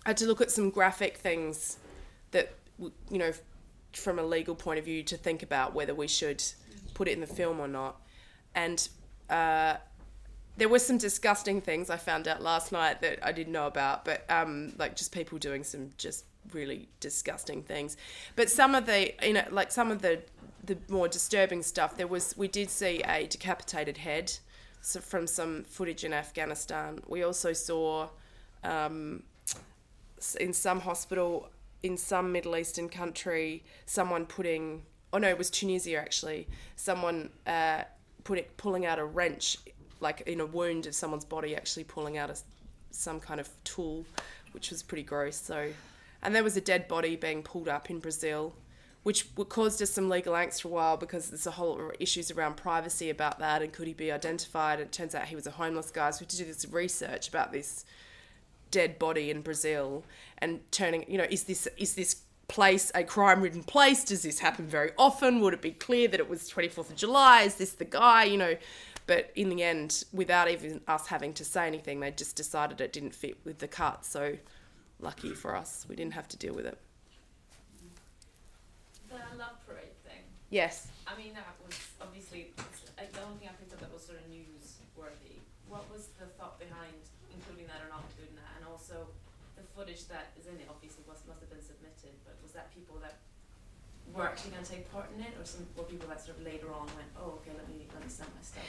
I 0.06 0.10
had 0.10 0.16
to 0.18 0.26
look 0.26 0.40
at 0.40 0.52
some 0.52 0.70
graphic 0.70 1.16
things 1.16 1.78
that 2.30 2.54
you 2.78 3.18
know, 3.18 3.32
from 3.92 4.20
a 4.20 4.22
legal 4.22 4.54
point 4.54 4.78
of 4.78 4.84
view, 4.84 5.02
to 5.02 5.16
think 5.16 5.42
about 5.42 5.74
whether 5.74 5.94
we 5.94 6.06
should 6.06 6.42
put 6.94 7.08
it 7.08 7.12
in 7.12 7.20
the 7.20 7.26
film 7.26 7.58
or 7.58 7.68
not. 7.68 8.00
And 8.54 8.88
uh, 9.28 9.76
there 10.56 10.68
were 10.68 10.78
some 10.78 10.98
disgusting 10.98 11.60
things 11.60 11.90
I 11.90 11.96
found 11.96 12.28
out 12.28 12.42
last 12.42 12.72
night 12.72 13.00
that 13.00 13.18
I 13.22 13.32
didn't 13.32 13.52
know 13.52 13.66
about, 13.66 14.04
but 14.04 14.24
um, 14.30 14.74
like 14.78 14.96
just 14.96 15.12
people 15.12 15.38
doing 15.38 15.64
some 15.64 15.90
just 15.96 16.24
really 16.52 16.88
disgusting 17.00 17.62
things. 17.62 17.96
But 18.36 18.50
some 18.50 18.74
of 18.74 18.86
the, 18.86 19.14
you 19.26 19.32
know, 19.32 19.44
like 19.50 19.72
some 19.72 19.90
of 19.90 20.02
the 20.02 20.22
the 20.64 20.78
more 20.88 21.08
disturbing 21.08 21.62
stuff, 21.62 21.96
there 21.96 22.06
was 22.06 22.36
we 22.36 22.48
did 22.48 22.70
see 22.70 23.02
a 23.02 23.26
decapitated 23.26 23.98
head 23.98 24.32
so 24.82 25.00
from 25.00 25.26
some 25.26 25.64
footage 25.64 26.04
in 26.04 26.12
Afghanistan. 26.12 27.00
We 27.06 27.22
also 27.22 27.52
saw 27.52 28.08
um, 28.64 29.22
in 30.38 30.52
some 30.52 30.80
hospital 30.80 31.48
in 31.82 31.96
some 31.96 32.30
Middle 32.30 32.56
Eastern 32.56 32.88
country 32.88 33.64
someone 33.86 34.26
putting 34.26 34.82
oh 35.12 35.18
no 35.18 35.28
it 35.28 35.38
was 35.38 35.50
Tunisia 35.50 35.98
actually 35.98 36.46
someone 36.76 37.30
uh, 37.46 37.82
putting 38.24 38.44
pulling 38.56 38.86
out 38.86 38.98
a 38.98 39.04
wrench 39.04 39.58
like 40.02 40.22
in 40.22 40.40
a 40.40 40.46
wound 40.46 40.86
of 40.86 40.94
someone's 40.94 41.24
body 41.24 41.56
actually 41.56 41.84
pulling 41.84 42.18
out 42.18 42.30
a, 42.30 42.36
some 42.90 43.20
kind 43.20 43.40
of 43.40 43.48
tool 43.64 44.04
which 44.52 44.70
was 44.70 44.82
pretty 44.82 45.02
gross 45.02 45.36
so 45.36 45.68
and 46.22 46.34
there 46.34 46.44
was 46.44 46.56
a 46.56 46.60
dead 46.60 46.86
body 46.88 47.16
being 47.16 47.42
pulled 47.42 47.68
up 47.68 47.90
in 47.90 47.98
Brazil 47.98 48.54
which 49.02 49.34
caused 49.48 49.82
us 49.82 49.90
some 49.90 50.08
legal 50.08 50.34
angst 50.34 50.62
for 50.62 50.68
a 50.68 50.70
while 50.70 50.96
because 50.96 51.30
there's 51.30 51.46
a 51.46 51.52
whole 51.52 51.90
issues 51.98 52.30
around 52.30 52.56
privacy 52.56 53.10
about 53.10 53.38
that 53.38 53.62
and 53.62 53.72
could 53.72 53.86
he 53.86 53.94
be 53.94 54.12
identified 54.12 54.78
And 54.78 54.88
it 54.88 54.92
turns 54.92 55.14
out 55.14 55.24
he 55.24 55.34
was 55.34 55.46
a 55.46 55.52
homeless 55.52 55.90
guy 55.90 56.10
so 56.10 56.20
we 56.20 56.24
had 56.24 56.30
to 56.30 56.36
do 56.36 56.44
this 56.44 56.66
research 56.68 57.28
about 57.28 57.52
this 57.52 57.84
dead 58.72 58.98
body 58.98 59.30
in 59.30 59.42
Brazil 59.42 60.02
and 60.38 60.60
turning, 60.72 61.04
you 61.06 61.18
know, 61.18 61.26
is 61.30 61.44
this 61.44 61.68
is 61.76 61.94
this 61.94 62.22
place 62.48 62.90
a 62.94 63.04
crime-ridden 63.04 63.62
place? 63.62 64.02
Does 64.04 64.22
this 64.22 64.40
happen 64.40 64.66
very 64.66 64.90
often? 64.98 65.40
Would 65.40 65.54
it 65.54 65.62
be 65.62 65.70
clear 65.70 66.08
that 66.08 66.18
it 66.18 66.28
was 66.28 66.50
24th 66.50 66.90
of 66.90 66.96
July? 66.96 67.42
Is 67.42 67.54
this 67.54 67.72
the 67.72 67.84
guy? 67.84 68.24
You 68.24 68.38
know, 68.38 68.56
but 69.06 69.30
in 69.34 69.48
the 69.48 69.62
end, 69.62 70.04
without 70.12 70.50
even 70.50 70.80
us 70.86 71.06
having 71.06 71.32
to 71.34 71.44
say 71.44 71.66
anything, 71.66 72.00
they 72.00 72.10
just 72.10 72.36
decided 72.36 72.80
it 72.80 72.92
didn't 72.92 73.14
fit 73.14 73.38
with 73.44 73.58
the 73.58 73.68
cut. 73.68 74.04
So 74.04 74.36
lucky 75.00 75.34
for 75.34 75.54
us, 75.54 75.86
we 75.88 75.96
didn't 75.96 76.14
have 76.14 76.28
to 76.28 76.36
deal 76.36 76.54
with 76.54 76.66
it. 76.66 76.78
The 79.08 79.16
love 79.36 79.60
parade 79.66 79.92
thing. 80.06 80.22
Yes. 80.50 80.88
I 81.06 81.16
mean, 81.18 81.34
that 81.34 81.44
was 81.66 81.76
obviously 82.00 82.52
the 82.96 83.20
only 83.20 83.36
thing 83.42 83.48
I 83.50 83.56
picked 83.58 83.74
up 83.74 83.80
that 83.80 83.92
was 83.92 84.06
sort 84.06 84.18
of 84.22 84.24
newsworthy. 84.30 85.42
What 85.68 85.84
was 85.90 86.08
the 86.16 86.26
thought 86.38 86.58
behind 86.58 86.96
including 87.34 87.66
that 87.66 87.82
or 87.84 87.90
not 87.90 88.04
including 88.12 88.36
that? 88.36 88.52
And 88.56 88.64
also, 88.70 89.08
the 89.56 89.64
footage 89.76 90.08
that 90.08 90.32
is 90.38 90.46
in 90.46 90.56
it 90.56 90.68
obviously 90.70 91.04
was, 91.04 91.20
must 91.28 91.40
have 91.44 91.50
been 91.50 91.60
submitted, 91.60 92.14
but 92.24 92.38
was 92.40 92.52
that 92.52 92.72
people 92.72 92.96
that 93.04 93.20
were 94.14 94.26
actually 94.26 94.50
going 94.52 94.64
to 94.64 94.70
take 94.70 94.92
part 94.92 95.06
in 95.16 95.22
it, 95.22 95.32
or 95.40 95.44
some 95.44 95.66
were 95.76 95.84
people 95.84 96.08
that 96.08 96.24
sort 96.24 96.38
of 96.38 96.44
later 96.44 96.72
on 96.72 96.86
went, 96.86 97.08
oh, 97.18 97.38
okay, 97.40 97.52
let 97.56 97.68
me 97.68 97.86
let 97.92 98.02
me 98.02 98.08
send 98.08 98.28
my 98.34 98.42
stuff. 98.42 98.64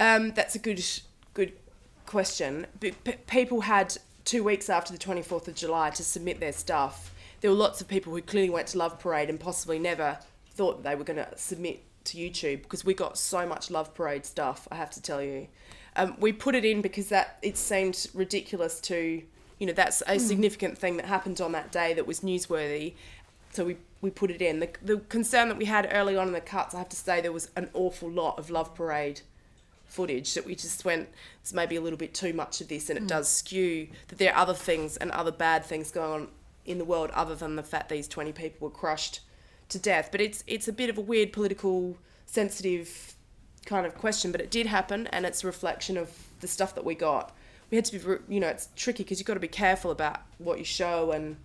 Um, 0.00 0.32
that's 0.32 0.54
a 0.54 0.58
good 0.58 0.82
good 1.34 1.52
question. 2.06 2.66
P- 2.80 2.92
people 3.26 3.62
had 3.62 3.96
two 4.24 4.44
weeks 4.44 4.70
after 4.70 4.92
the 4.92 4.98
24th 4.98 5.48
of 5.48 5.54
July 5.54 5.90
to 5.90 6.04
submit 6.04 6.40
their 6.40 6.52
stuff. 6.52 7.14
There 7.40 7.50
were 7.50 7.56
lots 7.56 7.80
of 7.80 7.88
people 7.88 8.12
who 8.12 8.22
clearly 8.22 8.50
went 8.50 8.68
to 8.68 8.78
Love 8.78 8.98
Parade 9.00 9.28
and 9.28 9.38
possibly 9.38 9.78
never 9.78 10.18
thought 10.50 10.82
they 10.82 10.94
were 10.94 11.04
going 11.04 11.16
to 11.16 11.28
submit 11.36 11.82
to 12.04 12.18
YouTube 12.18 12.62
because 12.62 12.84
we 12.84 12.94
got 12.94 13.18
so 13.18 13.46
much 13.46 13.70
Love 13.70 13.94
Parade 13.94 14.24
stuff, 14.24 14.68
I 14.70 14.76
have 14.76 14.90
to 14.90 15.02
tell 15.02 15.22
you. 15.22 15.48
Um, 15.96 16.16
we 16.18 16.32
put 16.32 16.54
it 16.54 16.64
in 16.64 16.82
because 16.82 17.08
that 17.08 17.38
it 17.42 17.56
seemed 17.56 18.06
ridiculous 18.14 18.80
to, 18.82 19.22
you 19.58 19.66
know, 19.66 19.72
that's 19.72 20.02
a 20.06 20.18
significant 20.18 20.78
thing 20.78 20.96
that 20.96 21.06
happened 21.06 21.40
on 21.40 21.52
that 21.52 21.70
day 21.70 21.92
that 21.94 22.06
was 22.06 22.20
newsworthy. 22.20 22.94
So 23.52 23.64
we, 23.64 23.76
we 24.02 24.10
put 24.10 24.30
it 24.30 24.42
in. 24.42 24.60
The, 24.60 24.68
the 24.82 24.96
concern 24.98 25.48
that 25.48 25.56
we 25.56 25.64
had 25.64 25.88
early 25.90 26.16
on 26.16 26.26
in 26.26 26.32
the 26.34 26.40
cuts, 26.40 26.74
I 26.74 26.78
have 26.78 26.90
to 26.90 26.96
say, 26.96 27.22
there 27.22 27.32
was 27.32 27.48
an 27.56 27.70
awful 27.72 28.10
lot 28.10 28.38
of 28.38 28.50
Love 28.50 28.74
Parade 28.74 29.22
footage 29.86 30.34
that 30.34 30.46
we 30.46 30.54
just 30.54 30.86
went 30.86 31.06
it's 31.42 31.52
maybe 31.52 31.76
a 31.76 31.80
little 31.80 31.98
bit 31.98 32.14
too 32.14 32.32
much 32.32 32.62
of 32.62 32.68
this 32.68 32.88
and 32.88 32.98
it 32.98 33.06
does 33.06 33.28
skew 33.28 33.86
that 34.08 34.16
there 34.16 34.32
are 34.32 34.38
other 34.38 34.54
things 34.54 34.96
and 34.96 35.10
other 35.10 35.30
bad 35.30 35.62
things 35.62 35.90
going 35.90 36.22
on 36.22 36.28
in 36.64 36.78
the 36.78 36.84
world 36.84 37.10
other 37.10 37.34
than 37.34 37.56
the 37.56 37.62
fact 37.62 37.90
these 37.90 38.08
20 38.08 38.32
people 38.32 38.66
were 38.66 38.72
crushed 38.72 39.20
to 39.68 39.78
death 39.78 40.08
but 40.10 40.18
it's 40.18 40.42
it's 40.46 40.66
a 40.66 40.72
bit 40.72 40.88
of 40.88 40.96
a 40.96 41.00
weird 41.02 41.30
political 41.30 41.98
sensitive 42.24 43.12
kind 43.64 43.86
of 43.86 43.94
question, 43.94 44.32
but 44.32 44.40
it 44.40 44.50
did 44.50 44.66
happen, 44.66 45.06
and 45.08 45.24
it's 45.24 45.44
a 45.44 45.46
reflection 45.46 45.96
of 45.96 46.10
the 46.40 46.48
stuff 46.48 46.74
that 46.74 46.84
we 46.84 46.94
got. 46.94 47.34
We 47.70 47.76
had 47.76 47.84
to 47.86 47.98
be, 47.98 48.34
you 48.34 48.40
know, 48.40 48.48
it's 48.48 48.68
tricky 48.76 49.02
because 49.02 49.18
you've 49.18 49.26
got 49.26 49.34
to 49.34 49.40
be 49.40 49.48
careful 49.48 49.90
about 49.90 50.20
what 50.38 50.58
you 50.58 50.64
show, 50.64 51.12
and 51.12 51.36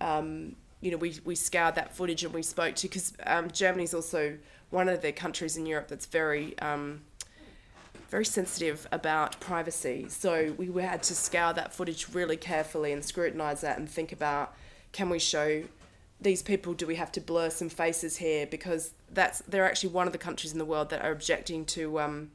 um, 0.00 0.56
you 0.80 0.90
know, 0.90 0.96
we 0.96 1.18
we 1.24 1.34
scoured 1.34 1.74
that 1.74 1.94
footage 1.94 2.24
and 2.24 2.32
we 2.32 2.42
spoke 2.42 2.74
to 2.76 2.88
because 2.88 3.12
um, 3.26 3.50
Germany's 3.50 3.94
also 3.94 4.38
one 4.70 4.88
of 4.88 5.02
the 5.02 5.12
countries 5.12 5.56
in 5.56 5.66
Europe 5.66 5.88
that's 5.88 6.06
very 6.06 6.58
um, 6.60 7.02
very 8.08 8.24
sensitive 8.24 8.88
about 8.90 9.38
privacy. 9.40 10.06
So 10.08 10.54
we 10.56 10.82
had 10.82 11.02
to 11.04 11.14
scour 11.14 11.52
that 11.54 11.72
footage 11.72 12.06
really 12.12 12.36
carefully 12.36 12.92
and 12.92 13.04
scrutinise 13.04 13.60
that 13.60 13.78
and 13.78 13.88
think 13.88 14.12
about 14.12 14.54
can 14.92 15.08
we 15.08 15.18
show 15.18 15.62
these 16.20 16.42
people 16.42 16.74
do 16.74 16.86
we 16.86 16.96
have 16.96 17.10
to 17.12 17.20
blur 17.20 17.48
some 17.48 17.68
faces 17.68 18.16
here 18.16 18.46
because 18.46 18.92
that's 19.12 19.40
they're 19.42 19.64
actually 19.64 19.90
one 19.90 20.06
of 20.06 20.12
the 20.12 20.18
countries 20.18 20.52
in 20.52 20.58
the 20.58 20.64
world 20.64 20.90
that 20.90 21.02
are 21.02 21.12
objecting 21.12 21.64
to 21.64 21.98
um, 22.00 22.30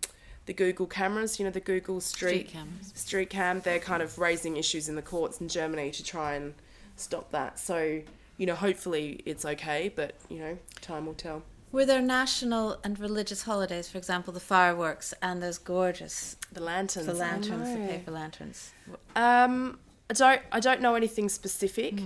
the 0.46 0.54
Google 0.54 0.86
cameras, 0.86 1.40
you 1.40 1.46
know, 1.46 1.52
the 1.52 1.60
Google 1.60 2.00
street, 2.00 2.48
Street 2.48 2.54
cameras. 2.54 2.92
street 2.96 3.30
cam. 3.30 3.62
They're 3.62 3.80
kind 3.80 4.04
of 4.04 4.20
raising 4.20 4.58
issues 4.58 4.88
in 4.88 4.96
the 4.96 5.02
courts 5.02 5.42
in 5.42 5.48
Germany 5.48 5.92
to 5.92 6.04
try 6.04 6.36
and 6.36 6.54
stop 6.96 7.32
that. 7.32 7.60
So, 7.60 8.02
you 8.38 8.46
know, 8.46 8.56
hopefully 8.56 9.22
it's 9.26 9.46
okay, 9.46 9.92
but 9.96 10.16
you 10.30 10.40
know, 10.40 10.58
time 10.82 11.06
will 11.06 11.14
tell. 11.14 11.44
Were 11.72 11.86
there 11.86 12.02
national 12.02 12.78
and 12.84 12.98
religious 13.00 13.44
holidays, 13.44 13.90
for 13.90 13.98
example, 13.98 14.32
the 14.32 14.40
fireworks 14.40 15.14
and 15.22 15.44
those 15.44 15.58
gorgeous 15.58 16.38
The 16.52 16.62
lanterns. 16.62 17.06
the 17.06 17.14
lanterns, 17.14 17.70
the 17.70 17.88
paper 17.88 18.12
lanterns? 18.12 18.72
Um, 19.16 19.80
I 20.10 20.14
don't. 20.14 20.42
I 20.52 20.60
don't 20.60 20.82
know 20.82 20.96
anything 20.96 21.28
specific, 21.30 22.00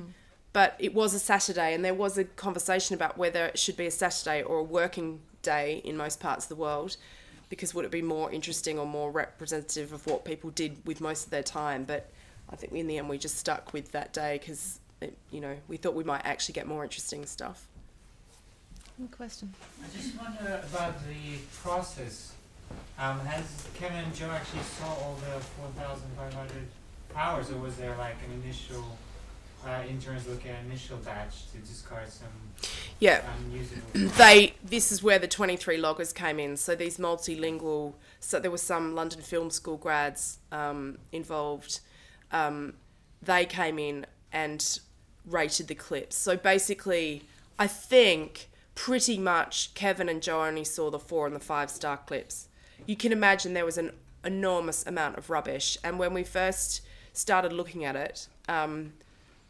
but 0.53 0.75
it 0.79 0.93
was 0.95 1.13
a 1.13 1.19
Saturday, 1.19 1.73
and 1.75 1.85
there 1.85 1.93
was 1.93 2.17
a 2.17 2.23
conversation 2.23 2.95
about 2.95 3.17
whether 3.17 3.45
it 3.45 3.59
should 3.59 3.77
be 3.77 3.85
a 3.85 3.91
Saturday 3.91 4.41
or 4.41 4.57
a 4.59 4.63
working 4.63 5.19
day 5.41 5.81
in 5.83 5.95
most 5.97 6.19
parts 6.19 6.45
of 6.45 6.49
the 6.49 6.55
world, 6.55 6.97
because 7.49 7.73
would 7.75 7.85
it 7.85 7.91
be 7.91 8.01
more 8.01 8.31
interesting 8.31 8.79
or 8.79 8.85
more 8.87 9.11
representative 9.11 9.93
of 9.93 10.07
what 10.07 10.25
people 10.25 10.49
did 10.49 10.77
with 10.85 10.99
most 10.99 11.25
of 11.25 11.31
their 11.31 11.43
time? 11.43 11.83
But 11.83 12.09
I 12.49 12.55
think 12.55 12.73
in 12.73 12.87
the 12.87 12.97
end 12.97 13.07
we 13.09 13.17
just 13.19 13.37
stuck 13.37 13.73
with 13.73 13.91
that 13.91 14.13
day 14.13 14.39
because 14.39 14.78
you 15.31 15.41
know 15.41 15.55
we 15.67 15.77
thought 15.77 15.93
we 15.95 16.03
might 16.03 16.25
actually 16.25 16.53
get 16.53 16.67
more 16.67 16.83
interesting 16.83 17.25
stuff. 17.25 17.67
Good 18.99 19.11
question. 19.11 19.53
I 19.81 19.97
just 19.97 20.17
wonder 20.17 20.61
about 20.71 20.95
the 21.07 21.37
process. 21.63 22.33
Um, 22.99 23.19
has 23.21 23.67
Kevin 23.73 24.03
and 24.03 24.13
Joe 24.13 24.29
actually 24.29 24.61
saw 24.61 24.87
all 24.87 25.15
the 25.21 25.39
4,500 25.39 26.67
hours, 27.15 27.49
or 27.49 27.57
was 27.59 27.77
there 27.77 27.95
like 27.97 28.15
an 28.27 28.41
initial, 28.43 28.97
uh, 29.65 29.83
interns 29.89 30.27
look 30.27 30.45
at 30.45 30.59
an 30.59 30.65
initial 30.65 30.97
batch 30.97 31.49
to 31.51 31.57
discard 31.59 32.09
some 32.09 32.27
Yeah, 32.99 33.21
unusable? 33.45 34.09
they 34.17 34.53
this 34.63 34.91
is 34.91 35.01
where 35.01 35.17
the 35.17 35.27
23 35.27 35.77
loggers 35.77 36.11
came 36.13 36.39
in 36.39 36.57
so 36.57 36.75
these 36.75 36.97
multilingual 36.97 37.93
so 38.19 38.39
there 38.39 38.51
were 38.51 38.57
some 38.57 38.95
london 38.95 39.21
film 39.21 39.49
school 39.49 39.77
grads 39.77 40.39
um, 40.51 40.97
involved 41.11 41.79
um, 42.31 42.73
they 43.21 43.45
came 43.45 43.79
in 43.79 44.05
and 44.31 44.79
rated 45.25 45.67
the 45.67 45.75
clips. 45.75 46.15
So 46.15 46.37
basically 46.37 47.23
i 47.57 47.67
think 47.67 48.49
pretty 48.73 49.17
much 49.17 49.73
kevin 49.73 50.07
and 50.07 50.21
joe 50.21 50.45
only 50.45 50.63
saw 50.63 50.89
the 50.89 50.97
four 50.97 51.27
and 51.27 51.35
the 51.35 51.39
five 51.39 51.69
star 51.69 51.97
clips. 51.97 52.47
You 52.85 52.95
can 52.95 53.11
imagine 53.11 53.53
there 53.53 53.65
was 53.65 53.77
an 53.77 53.91
enormous 54.23 54.85
amount 54.85 55.17
of 55.17 55.29
rubbish. 55.29 55.77
And 55.83 55.99
when 55.99 56.13
we 56.13 56.23
first 56.23 56.81
started 57.13 57.51
looking 57.53 57.83
at 57.83 57.95
it 57.95 58.27
um, 58.47 58.93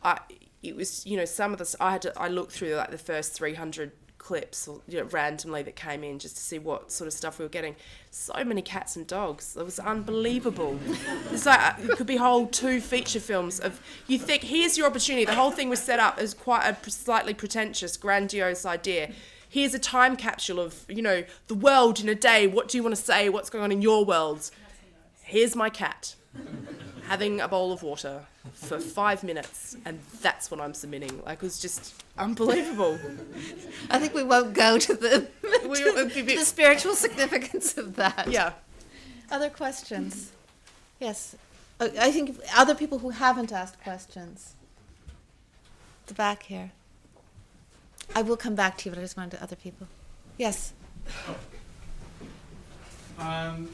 I 0.03 0.19
it 0.61 0.75
was 0.75 1.05
you 1.05 1.17
know 1.17 1.25
some 1.25 1.53
of 1.53 1.59
this 1.59 1.75
I 1.79 1.91
had 1.91 2.01
to 2.03 2.13
I 2.19 2.27
looked 2.27 2.51
through 2.51 2.75
like 2.75 2.91
the 2.91 2.97
first 2.97 3.33
300 3.33 3.91
clips 4.29 4.67
or 4.67 4.79
you 4.87 4.99
know 4.99 5.05
randomly 5.05 5.63
that 5.63 5.75
came 5.75 6.03
in 6.03 6.19
just 6.19 6.35
to 6.35 6.41
see 6.43 6.59
what 6.59 6.91
sort 6.91 7.07
of 7.07 7.13
stuff 7.13 7.39
we 7.39 7.45
were 7.45 7.49
getting. 7.49 7.75
So 8.11 8.43
many 8.43 8.61
cats 8.61 8.95
and 8.95 9.07
dogs. 9.07 9.57
It 9.57 9.65
was 9.65 9.79
unbelievable. 9.79 10.79
It's 11.31 11.47
like 11.47 11.79
it 11.79 11.97
could 11.97 12.05
be 12.05 12.17
whole 12.17 12.45
two 12.45 12.79
feature 12.79 13.19
films 13.19 13.59
of 13.59 13.81
you 14.05 14.19
think 14.19 14.43
here's 14.43 14.77
your 14.77 14.85
opportunity. 14.85 15.25
The 15.25 15.33
whole 15.33 15.49
thing 15.49 15.67
was 15.67 15.79
set 15.79 15.99
up 15.99 16.19
as 16.19 16.35
quite 16.35 16.63
a 16.69 16.91
slightly 16.91 17.33
pretentious 17.33 17.97
grandiose 17.97 18.65
idea. 18.67 19.13
Here's 19.47 19.73
a 19.73 19.79
time 19.79 20.15
capsule 20.15 20.59
of 20.59 20.85
you 20.87 21.01
know 21.01 21.23
the 21.47 21.55
world 21.55 21.99
in 21.99 22.07
a 22.07 22.15
day. 22.15 22.45
What 22.45 22.67
do 22.67 22.77
you 22.77 22.83
want 22.83 22.95
to 22.95 23.01
say? 23.01 23.29
What's 23.29 23.49
going 23.49 23.63
on 23.63 23.71
in 23.71 23.81
your 23.81 24.05
world? 24.05 24.51
Here's 25.23 25.55
my 25.55 25.71
cat 25.71 26.15
having 27.09 27.41
a 27.41 27.47
bowl 27.47 27.71
of 27.71 27.81
water 27.83 28.21
for 28.53 28.79
five 28.79 29.23
minutes, 29.23 29.75
and 29.85 29.99
that's 30.21 30.49
what 30.51 30.59
I'm 30.61 30.73
submitting. 30.73 31.21
Like, 31.25 31.39
it 31.39 31.43
was 31.43 31.59
just 31.59 31.93
unbelievable. 32.17 32.97
I 33.89 33.99
think 33.99 34.13
we 34.13 34.23
won't 34.23 34.53
go 34.53 34.77
to 34.77 34.93
the, 34.93 35.27
We- 35.67 35.75
to 35.83 35.97
it'd 36.07 36.25
be- 36.27 36.35
the 36.35 36.45
spiritual 36.45 36.93
significance 36.95 37.77
of 37.77 37.95
that. 37.97 38.27
yeah. 38.29 38.53
Other 39.31 39.49
questions? 39.49 40.31
Yes. 40.99 41.35
Uh, 41.79 41.89
I 41.99 42.11
think 42.11 42.37
other 42.55 42.75
people 42.75 42.99
who 42.99 43.09
haven't 43.11 43.51
asked 43.51 43.81
questions. 43.83 44.53
The 46.07 46.13
back 46.13 46.43
here. 46.43 46.71
I 48.15 48.21
will 48.23 48.37
come 48.37 48.55
back 48.55 48.77
to 48.79 48.85
you, 48.85 48.91
but 48.91 48.99
I 48.99 49.03
just 49.03 49.15
wanted 49.15 49.37
to 49.37 49.43
other 49.43 49.55
people. 49.55 49.87
Yes. 50.37 50.73
Um, 53.19 53.69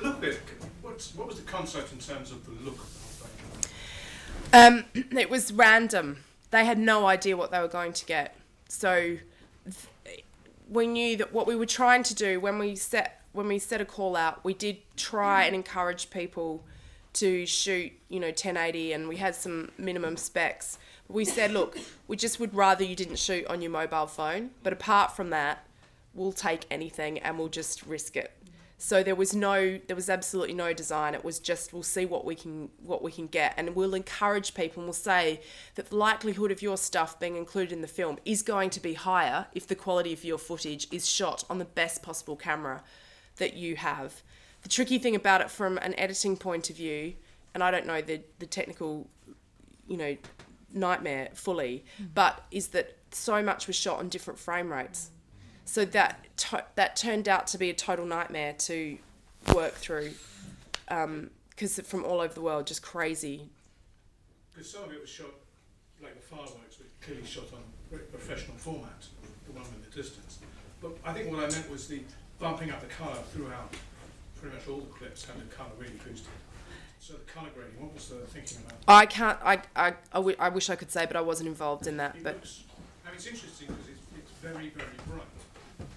the 0.00 0.08
look 0.08 0.20
bit, 0.20 0.40
what's, 0.82 1.14
what 1.14 1.26
was 1.26 1.36
the 1.36 1.50
concept 1.50 1.92
in 1.92 1.98
terms 1.98 2.30
of 2.30 2.44
the 2.44 2.52
look 2.64 2.78
of 2.78 2.92
the 2.92 3.68
thing? 3.68 4.84
Um, 4.94 5.10
it 5.18 5.30
was 5.30 5.52
random. 5.52 6.24
They 6.50 6.64
had 6.64 6.78
no 6.78 7.06
idea 7.06 7.36
what 7.36 7.50
they 7.50 7.60
were 7.60 7.68
going 7.68 7.92
to 7.94 8.04
get. 8.04 8.36
So 8.68 9.18
th- 9.64 10.24
we 10.68 10.86
knew 10.86 11.16
that 11.16 11.32
what 11.32 11.46
we 11.46 11.56
were 11.56 11.66
trying 11.66 12.02
to 12.04 12.14
do 12.14 12.40
when 12.40 12.58
we 12.58 12.76
set 12.76 13.22
when 13.32 13.48
we 13.48 13.58
set 13.58 13.82
a 13.82 13.84
call 13.84 14.16
out, 14.16 14.42
we 14.44 14.54
did 14.54 14.78
try 14.96 15.44
and 15.44 15.54
encourage 15.54 16.08
people 16.08 16.64
to 17.12 17.44
shoot, 17.44 17.92
you 18.08 18.18
know, 18.18 18.28
1080 18.28 18.94
and 18.94 19.08
we 19.08 19.16
had 19.16 19.34
some 19.34 19.70
minimum 19.76 20.16
specs. 20.16 20.78
We 21.06 21.26
said, 21.26 21.52
look, 21.52 21.76
we 22.08 22.16
just 22.16 22.40
would 22.40 22.54
rather 22.54 22.82
you 22.82 22.96
didn't 22.96 23.18
shoot 23.18 23.46
on 23.46 23.60
your 23.60 23.70
mobile 23.70 24.06
phone, 24.06 24.50
but 24.62 24.72
apart 24.72 25.14
from 25.14 25.28
that, 25.30 25.66
we'll 26.14 26.32
take 26.32 26.64
anything 26.70 27.18
and 27.18 27.38
we'll 27.38 27.48
just 27.48 27.84
risk 27.84 28.16
it. 28.16 28.32
So 28.78 29.02
there 29.02 29.14
was 29.14 29.34
no, 29.34 29.78
there 29.86 29.96
was 29.96 30.10
absolutely 30.10 30.54
no 30.54 30.74
design. 30.74 31.14
It 31.14 31.24
was 31.24 31.38
just 31.38 31.72
we'll 31.72 31.82
see 31.82 32.04
what 32.04 32.26
we 32.26 32.34
can 32.34 32.68
what 32.82 33.02
we 33.02 33.10
can 33.10 33.26
get, 33.26 33.54
and 33.56 33.74
we'll 33.74 33.94
encourage 33.94 34.54
people 34.54 34.80
and 34.80 34.86
we'll 34.86 34.92
say 34.92 35.40
that 35.76 35.86
the 35.86 35.96
likelihood 35.96 36.50
of 36.50 36.60
your 36.60 36.76
stuff 36.76 37.18
being 37.18 37.36
included 37.36 37.72
in 37.72 37.80
the 37.80 37.88
film 37.88 38.18
is 38.26 38.42
going 38.42 38.68
to 38.70 38.80
be 38.80 38.92
higher 38.92 39.46
if 39.54 39.66
the 39.66 39.74
quality 39.74 40.12
of 40.12 40.24
your 40.24 40.36
footage 40.36 40.88
is 40.92 41.08
shot 41.08 41.44
on 41.48 41.58
the 41.58 41.64
best 41.64 42.02
possible 42.02 42.36
camera 42.36 42.82
that 43.36 43.54
you 43.54 43.76
have. 43.76 44.22
The 44.62 44.68
tricky 44.68 44.98
thing 44.98 45.14
about 45.14 45.40
it 45.40 45.50
from 45.50 45.78
an 45.78 45.94
editing 45.98 46.36
point 46.36 46.68
of 46.68 46.76
view, 46.76 47.14
and 47.54 47.64
I 47.64 47.70
don't 47.70 47.86
know 47.86 48.02
the 48.02 48.20
the 48.40 48.46
technical, 48.46 49.08
you 49.86 49.96
know, 49.96 50.16
nightmare 50.74 51.30
fully, 51.32 51.86
hmm. 51.96 52.06
but 52.14 52.44
is 52.50 52.68
that 52.68 52.98
so 53.10 53.42
much 53.42 53.66
was 53.66 53.76
shot 53.76 54.00
on 54.00 54.10
different 54.10 54.38
frame 54.38 54.70
rates. 54.70 55.10
So 55.66 55.84
that 55.84 56.24
to- 56.38 56.64
that 56.76 56.96
turned 56.96 57.28
out 57.28 57.46
to 57.48 57.58
be 57.58 57.68
a 57.70 57.74
total 57.74 58.06
nightmare 58.06 58.54
to 58.54 58.98
work 59.52 59.74
through, 59.74 60.14
um, 60.88 61.30
because 61.50 61.78
from 61.80 62.04
all 62.04 62.20
over 62.20 62.32
the 62.32 62.40
world, 62.40 62.66
just 62.66 62.82
crazy. 62.82 63.50
Because 64.54 64.70
some 64.70 64.84
of 64.84 64.92
it 64.92 65.00
was 65.00 65.10
shot, 65.10 65.34
like 66.02 66.14
the 66.14 66.22
fireworks, 66.22 66.78
were 66.78 66.84
clearly 67.02 67.26
shot 67.26 67.52
on 67.52 67.98
professional 68.10 68.56
format, 68.56 69.06
the 69.46 69.52
one 69.52 69.62
with 69.64 69.90
the 69.90 70.02
distance. 70.02 70.38
But 70.80 70.92
I 71.04 71.12
think 71.12 71.30
what 71.30 71.40
I 71.44 71.48
meant 71.48 71.68
was 71.70 71.88
the 71.88 72.02
bumping 72.38 72.70
up 72.70 72.80
the 72.80 72.86
colour 72.86 73.16
throughout. 73.32 73.74
Pretty 74.40 74.54
much 74.54 74.68
all 74.68 74.80
the 74.80 74.86
clips 74.92 75.24
had 75.24 75.36
the 75.38 75.54
colour 75.54 75.70
really 75.78 75.94
boosted. 76.06 76.28
So 77.00 77.14
the 77.14 77.20
colour 77.20 77.48
grading, 77.54 77.80
what 77.80 77.92
was 77.92 78.08
the 78.08 78.16
thinking 78.26 78.58
about? 78.64 78.78
I 78.86 79.06
can't. 79.06 79.38
I 79.42 79.62
I, 79.74 79.88
I, 79.88 79.94
w- 80.14 80.36
I 80.38 80.48
wish 80.48 80.70
I 80.70 80.76
could 80.76 80.90
say, 80.92 81.06
but 81.06 81.16
I 81.16 81.20
wasn't 81.22 81.48
involved 81.48 81.86
in 81.86 81.96
that. 81.96 82.16
It 82.16 82.22
But 82.24 82.34
looks, 82.34 82.64
I 83.04 83.08
mean, 83.08 83.16
it's 83.16 83.26
interesting 83.26 83.68
because 83.68 83.88
it's, 83.88 84.00
it's 84.18 84.30
very, 84.42 84.68
very 84.70 84.88
bright. 85.08 85.22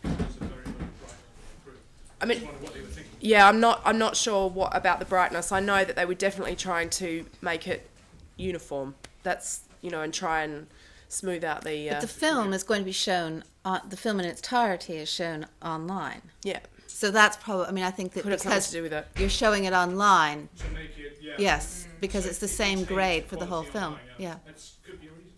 It's 0.04 0.36
a 0.36 0.40
very, 0.40 0.64
very 0.64 0.74
bright 1.02 1.64
group. 1.66 1.80
I 2.22 2.26
mean, 2.26 2.40
just 2.42 2.52
what 2.62 2.74
they 2.74 2.82
were 2.82 2.88
thinking. 2.88 3.12
yeah, 3.22 3.48
I'm 3.48 3.60
not. 3.60 3.82
I'm 3.86 3.98
not 3.98 4.16
sure 4.16 4.50
what 4.50 4.76
about 4.76 5.00
the 5.00 5.06
brightness. 5.06 5.52
I 5.52 5.60
know 5.60 5.84
that 5.86 5.96
they 5.96 6.06
were 6.06 6.14
definitely 6.16 6.56
trying 6.56 6.90
to 6.92 7.26
make 7.42 7.68
it 7.68 7.90
uniform. 8.38 8.96
That's 9.24 9.62
you 9.82 9.90
know, 9.92 10.02
and 10.02 10.14
try 10.14 10.44
and 10.44 10.68
smooth 11.08 11.44
out 11.44 11.64
the. 11.64 11.90
Uh, 11.90 11.94
But 11.94 12.02
the 12.02 12.08
film 12.08 12.54
is 12.54 12.64
going 12.64 12.82
to 12.82 12.86
be 12.86 12.92
shown, 12.92 13.44
on, 13.66 13.82
the 13.90 13.98
film 13.98 14.20
in 14.20 14.26
its 14.26 14.40
entirety 14.42 14.98
is 14.98 15.10
shown 15.10 15.46
online. 15.64 16.22
yeah, 16.44 16.60
So 16.88 17.10
that's 17.12 17.38
probably, 17.38 17.66
I 17.68 17.72
mean, 17.72 17.84
I 17.86 17.92
think 17.92 18.14
that 18.14 18.24
could 18.24 18.32
have 18.34 18.42
something 18.42 18.60
to 18.60 18.60
because 18.60 18.72
do 18.72 18.84
with 18.84 18.94
it. 18.94 19.08
you're 19.18 19.30
showing 19.30 19.64
it 19.66 19.74
online, 19.74 20.50
To 20.60 20.70
make 20.72 20.98
it, 20.98 21.18
yeah. 21.22 21.34
yes, 21.38 21.88
because 22.02 22.24
So 22.26 22.30
it's 22.30 22.40
the 22.40 22.48
same 22.50 22.84
grade 22.84 23.26
for 23.26 23.38
the 23.38 23.46
whole 23.46 23.64
film. 23.64 23.94
online, 23.94 24.00
Yeah. 24.18 24.36
That's 24.46 24.76
could 24.86 25.00
be 25.02 25.08
a 25.08 25.12
reason. 25.12 25.32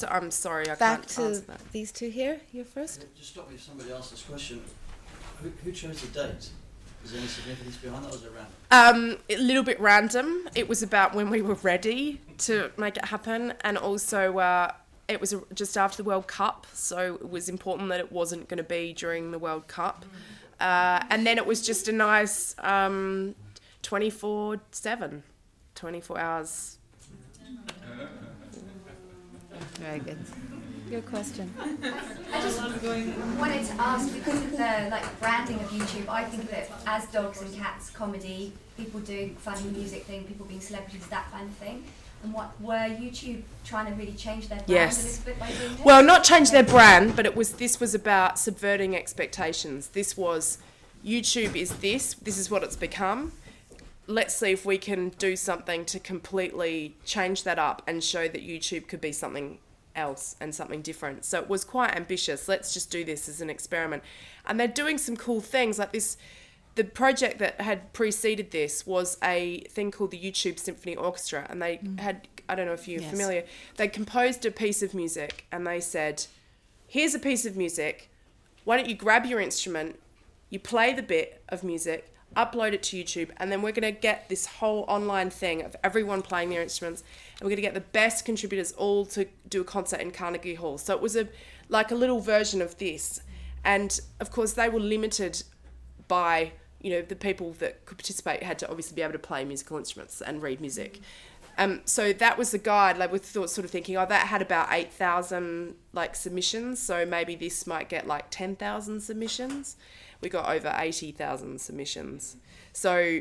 So 0.00 0.08
I'm 0.10 0.30
sorry, 0.30 0.66
I 0.70 0.76
Back 0.76 1.00
can't 1.00 1.08
to 1.08 1.22
answer 1.24 1.40
that. 1.42 1.72
these 1.72 1.92
two 1.92 2.08
here. 2.08 2.40
You're 2.52 2.64
first. 2.64 3.04
Just 3.18 3.32
stop 3.32 3.50
me 3.50 3.56
if 3.56 3.62
somebody 3.62 3.92
asks 3.92 4.12
this 4.12 4.22
question. 4.22 4.62
Who, 5.42 5.50
who 5.62 5.72
chose 5.72 6.00
the 6.00 6.06
date? 6.06 6.48
Is 7.04 7.10
there 7.12 7.18
any 7.20 7.28
significance 7.28 7.76
behind 7.76 8.04
that, 8.04 8.08
or 8.08 8.12
was 8.12 8.24
it 8.24 8.32
random? 8.34 9.12
Um, 9.12 9.18
a 9.28 9.36
little 9.36 9.62
bit 9.62 9.78
random. 9.78 10.48
It 10.54 10.70
was 10.70 10.82
about 10.82 11.14
when 11.14 11.28
we 11.28 11.42
were 11.42 11.56
ready 11.56 12.22
to 12.38 12.70
make 12.78 12.96
it 12.96 13.04
happen, 13.04 13.52
and 13.60 13.76
also 13.76 14.38
uh, 14.38 14.72
it 15.06 15.20
was 15.20 15.34
just 15.52 15.76
after 15.76 16.02
the 16.02 16.08
World 16.08 16.26
Cup, 16.26 16.66
so 16.72 17.16
it 17.16 17.28
was 17.28 17.50
important 17.50 17.90
that 17.90 18.00
it 18.00 18.10
wasn't 18.10 18.48
going 18.48 18.56
to 18.56 18.64
be 18.64 18.94
during 18.94 19.32
the 19.32 19.38
World 19.38 19.68
Cup. 19.68 20.06
Uh, 20.58 21.04
and 21.10 21.26
then 21.26 21.36
it 21.36 21.44
was 21.44 21.60
just 21.60 21.88
a 21.88 21.92
nice 21.92 22.54
um, 22.60 23.34
24 23.82 24.62
7, 24.70 25.22
24 25.74 26.18
hours. 26.18 26.78
Very 29.78 29.98
good. 30.00 30.18
Your 30.90 31.02
question. 31.02 31.52
I 32.32 32.40
just 32.40 32.60
wanted 32.60 33.64
to 33.66 33.72
ask 33.78 34.12
because 34.12 34.42
of 34.42 34.50
the 34.52 34.88
like 34.90 35.20
branding 35.20 35.56
of 35.60 35.70
YouTube. 35.70 36.08
I 36.08 36.24
think 36.24 36.44
of 36.44 36.52
it 36.52 36.70
as 36.86 37.06
dogs 37.06 37.40
and 37.42 37.54
cats 37.54 37.90
comedy. 37.90 38.52
People 38.76 39.00
doing 39.00 39.36
funny 39.36 39.70
music 39.70 40.04
thing, 40.04 40.24
people 40.24 40.46
being 40.46 40.60
celebrities, 40.60 41.06
that 41.08 41.30
kind 41.30 41.48
of 41.48 41.54
thing. 41.56 41.84
And 42.22 42.34
what 42.34 42.60
were 42.60 42.74
YouTube 42.74 43.42
trying 43.64 43.86
to 43.86 43.92
really 43.92 44.12
change 44.14 44.48
their 44.48 44.58
brand 44.58 44.70
Yes. 44.70 44.98
a 44.98 45.06
little 45.06 45.24
bit 45.26 45.38
by 45.40 45.46
doing 45.52 45.76
this? 45.76 45.84
Well, 45.84 46.02
not 46.02 46.24
change 46.24 46.50
their 46.50 46.64
brand, 46.64 47.14
but 47.14 47.24
it 47.24 47.36
was 47.36 47.52
this 47.52 47.78
was 47.78 47.94
about 47.94 48.38
subverting 48.38 48.96
expectations. 48.96 49.88
This 49.88 50.16
was 50.16 50.58
YouTube 51.06 51.54
is 51.56 51.70
this, 51.76 52.14
this 52.14 52.36
is 52.36 52.50
what 52.50 52.62
it's 52.62 52.76
become. 52.76 53.32
Let's 54.10 54.34
see 54.34 54.50
if 54.50 54.66
we 54.66 54.76
can 54.76 55.10
do 55.10 55.36
something 55.36 55.84
to 55.86 56.00
completely 56.00 56.96
change 57.04 57.44
that 57.44 57.58
up 57.58 57.82
and 57.86 58.02
show 58.02 58.26
that 58.28 58.46
YouTube 58.46 58.88
could 58.88 59.00
be 59.00 59.12
something 59.12 59.58
else 59.94 60.36
and 60.40 60.54
something 60.54 60.82
different. 60.82 61.24
So 61.24 61.40
it 61.40 61.48
was 61.48 61.64
quite 61.64 61.94
ambitious. 61.94 62.48
Let's 62.48 62.74
just 62.74 62.90
do 62.90 63.04
this 63.04 63.28
as 63.28 63.40
an 63.40 63.50
experiment. 63.50 64.02
And 64.46 64.58
they're 64.58 64.68
doing 64.68 64.98
some 64.98 65.16
cool 65.16 65.40
things 65.40 65.78
like 65.78 65.92
this 65.92 66.16
the 66.76 66.84
project 66.84 67.38
that 67.40 67.60
had 67.60 67.92
preceded 67.92 68.52
this 68.52 68.86
was 68.86 69.18
a 69.22 69.60
thing 69.70 69.90
called 69.90 70.12
the 70.12 70.18
YouTube 70.18 70.58
Symphony 70.58 70.96
Orchestra, 70.96 71.46
and 71.50 71.60
they 71.60 71.78
mm. 71.78 71.98
had 71.98 72.28
I 72.48 72.54
don't 72.54 72.66
know 72.66 72.72
if 72.72 72.88
you're 72.88 73.00
Yes. 73.00 73.10
familiar. 73.10 73.44
They 73.76 73.88
composed 73.88 74.44
a 74.46 74.50
piece 74.50 74.82
of 74.82 74.94
music, 74.94 75.46
and 75.52 75.66
they 75.66 75.80
said, 75.80 76.26
"Here's 76.86 77.14
a 77.14 77.18
piece 77.18 77.44
of 77.44 77.56
music. 77.56 78.08
Why 78.64 78.76
don't 78.76 78.88
you 78.88 78.94
grab 78.94 79.26
your 79.26 79.40
instrument, 79.40 79.98
you 80.48 80.58
play 80.58 80.92
the 80.92 81.02
bit 81.02 81.42
of 81.48 81.64
music, 81.64 82.09
upload 82.36 82.72
it 82.72 82.82
to 82.84 82.96
YouTube, 82.96 83.30
and 83.38 83.50
then 83.50 83.62
we're 83.62 83.72
going 83.72 83.94
to 83.94 83.98
get 83.98 84.28
this 84.28 84.46
whole 84.46 84.84
online 84.88 85.30
thing 85.30 85.62
of 85.62 85.74
everyone 85.82 86.22
playing 86.22 86.50
their 86.50 86.62
instruments, 86.62 87.02
and 87.38 87.42
we're 87.42 87.50
going 87.50 87.56
to 87.56 87.62
get 87.62 87.74
the 87.74 87.80
best 87.80 88.24
contributors 88.24 88.72
all 88.72 89.04
to 89.06 89.26
do 89.48 89.60
a 89.60 89.64
concert 89.64 90.00
in 90.00 90.10
Carnegie 90.10 90.54
Hall." 90.54 90.78
So 90.78 90.94
it 90.94 91.00
was 91.00 91.16
a 91.16 91.28
like 91.68 91.90
a 91.90 91.94
little 91.94 92.20
version 92.20 92.62
of 92.62 92.78
this, 92.78 93.20
and 93.64 94.00
of 94.20 94.30
course 94.30 94.52
they 94.52 94.68
were 94.68 94.80
limited 94.80 95.42
by 96.08 96.52
you 96.80 96.90
know 96.90 97.02
the 97.02 97.16
people 97.16 97.52
that 97.54 97.84
could 97.84 97.98
participate 97.98 98.42
had 98.42 98.58
to 98.60 98.68
obviously 98.68 98.94
be 98.94 99.02
able 99.02 99.12
to 99.12 99.18
play 99.18 99.44
musical 99.44 99.76
instruments 99.76 100.20
and 100.20 100.42
read 100.42 100.60
music. 100.60 101.00
Um, 101.60 101.82
so 101.84 102.14
that 102.14 102.38
was 102.38 102.52
the 102.52 102.58
guide. 102.58 102.96
Like 102.96 103.12
we 103.12 103.18
thought, 103.18 103.50
sort 103.50 103.66
of 103.66 103.70
thinking, 103.70 103.96
oh, 103.98 104.06
that 104.06 104.28
had 104.28 104.40
about 104.40 104.68
eight 104.72 104.90
thousand 104.90 105.74
like 105.92 106.16
submissions. 106.16 106.80
So 106.80 107.04
maybe 107.04 107.36
this 107.36 107.66
might 107.66 107.90
get 107.90 108.06
like 108.06 108.30
ten 108.30 108.56
thousand 108.56 109.02
submissions. 109.02 109.76
We 110.22 110.30
got 110.30 110.48
over 110.48 110.74
eighty 110.78 111.12
thousand 111.12 111.60
submissions. 111.60 112.36
So 112.72 113.20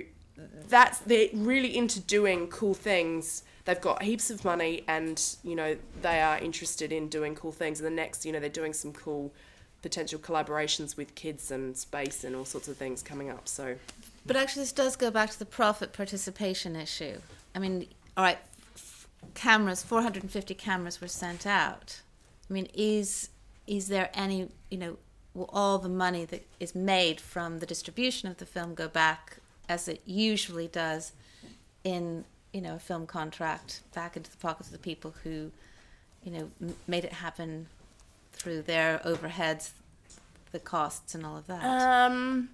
that's 0.69 0.99
they're 0.99 1.27
really 1.33 1.75
into 1.75 1.99
doing 1.99 2.47
cool 2.47 2.73
things. 2.73 3.43
They've 3.65 3.81
got 3.81 4.03
heaps 4.03 4.29
of 4.31 4.45
money, 4.45 4.85
and 4.87 5.21
you 5.43 5.55
know 5.55 5.75
they 6.01 6.21
are 6.21 6.37
interested 6.37 6.93
in 6.93 7.09
doing 7.09 7.35
cool 7.35 7.51
things. 7.51 7.81
And 7.81 7.87
the 7.87 7.91
next, 7.91 8.25
you 8.25 8.31
know, 8.31 8.39
they're 8.39 8.49
doing 8.49 8.71
some 8.73 8.93
cool 8.93 9.33
potential 9.81 10.17
collaborations 10.19 10.95
with 10.95 11.13
kids 11.15 11.51
and 11.51 11.75
space 11.77 12.23
and 12.23 12.37
all 12.37 12.45
sorts 12.45 12.69
of 12.69 12.77
things 12.77 13.01
coming 13.01 13.29
up. 13.29 13.49
So 13.49 13.75
But 14.25 14.37
actually, 14.37 14.63
this 14.63 14.71
does 14.71 14.95
go 14.95 15.11
back 15.11 15.29
to 15.31 15.39
the 15.39 15.45
profit 15.45 15.91
participation 15.91 16.77
issue. 16.77 17.19
I 17.53 17.59
mean, 17.59 17.87
all 18.19 18.25
right, 18.25 18.39
f- 18.75 19.07
cameras, 19.33 19.81
450 19.81 20.53
cameras 20.55 20.99
were 20.99 21.07
sent 21.07 21.47
out. 21.47 22.01
I 22.49 22.53
mean, 22.53 22.67
is 22.73 23.29
is 23.65 23.87
there 23.87 24.09
any, 24.13 24.49
you 24.69 24.77
know, 24.77 24.97
will 25.33 25.49
all 25.53 25.77
the 25.77 25.87
money 25.87 26.25
that 26.25 26.45
is 26.59 26.75
made 26.75 27.21
from 27.21 27.59
the 27.59 27.65
distribution 27.65 28.27
of 28.27 28.35
the 28.35 28.45
film 28.45 28.73
go 28.75 28.89
back, 28.89 29.37
as 29.69 29.87
it 29.87 30.01
usually 30.05 30.67
does, 30.67 31.13
in 31.85 32.25
you 32.51 32.59
know 32.59 32.75
a 32.75 32.79
film 32.79 33.07
contract, 33.07 33.83
back 33.95 34.17
into 34.17 34.29
the 34.29 34.35
pockets 34.35 34.67
of 34.67 34.73
the 34.73 34.79
people 34.79 35.13
who, 35.23 35.49
you 36.21 36.31
know, 36.31 36.51
m- 36.61 36.75
made 36.87 37.05
it 37.05 37.13
happen 37.13 37.67
through 38.33 38.63
their 38.63 38.99
overheads, 39.05 39.69
the 40.51 40.59
costs 40.59 41.15
and 41.15 41.25
all 41.25 41.37
of 41.37 41.47
that. 41.47 41.63
Um, 41.63 42.49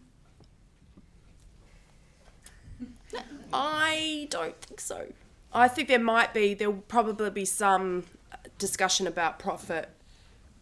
I 3.51 4.28
don't 4.30 4.62
think 4.62 4.80
so. 4.80 5.08
I 5.53 5.67
think 5.67 5.88
there 5.88 5.99
might 5.99 6.34
be, 6.34 6.53
there 6.53 6.69
will 6.69 6.84
probably 6.88 7.29
be 7.29 7.45
some 7.45 8.03
discussion 8.58 9.08
about 9.08 9.39
profit. 9.39 9.89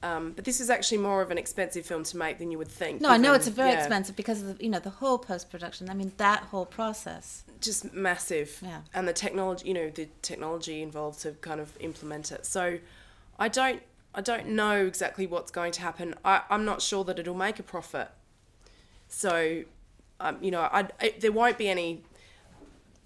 Um, 0.03 0.33
but 0.33 0.43
this 0.43 0.59
is 0.59 0.69
actually 0.69 0.97
more 0.97 1.21
of 1.21 1.31
an 1.31 1.37
expensive 1.37 1.85
film 1.85 2.03
to 2.03 2.17
make 2.17 2.37
than 2.37 2.51
you 2.51 2.57
would 2.57 2.67
think. 2.67 2.99
No, 2.99 3.09
I 3.09 3.15
know 3.15 3.33
it's 3.33 3.47
very 3.47 3.71
yeah, 3.71 3.79
expensive 3.79 4.17
because 4.17 4.41
of 4.41 4.57
the, 4.57 4.63
you 4.63 4.69
know 4.69 4.79
the 4.79 4.89
whole 4.89 5.17
post 5.17 5.49
production. 5.49 5.89
I 5.89 5.93
mean 5.93 6.11
that 6.17 6.43
whole 6.43 6.65
process. 6.65 7.43
Just 7.61 7.93
massive. 7.93 8.59
Yeah. 8.61 8.81
And 8.93 9.07
the 9.07 9.13
technology, 9.13 9.65
you 9.65 9.73
know, 9.73 9.89
the 9.89 10.09
technology 10.21 10.81
involved 10.81 11.21
to 11.21 11.31
kind 11.31 11.61
of 11.61 11.77
implement 11.79 12.33
it. 12.33 12.45
So 12.45 12.79
I 13.39 13.47
don't, 13.47 13.81
I 14.13 14.19
don't 14.19 14.47
know 14.47 14.85
exactly 14.85 15.25
what's 15.25 15.51
going 15.51 15.71
to 15.71 15.81
happen. 15.81 16.15
I, 16.25 16.41
I'm 16.49 16.65
not 16.65 16.81
sure 16.81 17.05
that 17.05 17.17
it'll 17.17 17.33
make 17.33 17.57
a 17.57 17.63
profit. 17.63 18.09
So, 19.07 19.63
um, 20.19 20.37
you 20.41 20.51
know, 20.51 20.61
I, 20.61 20.89
I, 20.99 21.13
there 21.19 21.31
won't 21.31 21.57
be 21.57 21.69
any, 21.69 22.03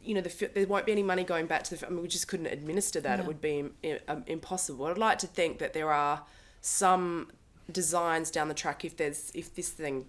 you 0.08 0.14
know, 0.14 0.22
the, 0.22 0.50
there 0.54 0.66
won't 0.66 0.86
be 0.86 0.94
any 0.94 1.04
money 1.04 1.24
going 1.24 1.48
back 1.48 1.64
to 1.66 1.76
the. 1.76 1.86
I 1.86 1.90
mean, 1.90 2.02
we 2.02 2.08
just 2.08 2.28
couldn't 2.30 2.48
administer 2.48 3.02
that. 3.02 3.20
It 3.20 3.26
would 3.26 3.42
be 3.42 3.66
um, 4.08 4.24
impossible. 4.26 4.86
I'd 4.86 4.98
like 4.98 5.20
to 5.20 5.28
think 5.28 5.60
that 5.60 5.74
there 5.74 5.92
are 5.92 6.24
some 6.62 7.32
designs 7.70 8.32
down 8.32 8.48
the 8.48 8.54
track 8.54 8.86
if 8.86 8.96
there's 8.96 9.32
if 9.36 9.54
this 9.54 9.70
thing 9.70 10.06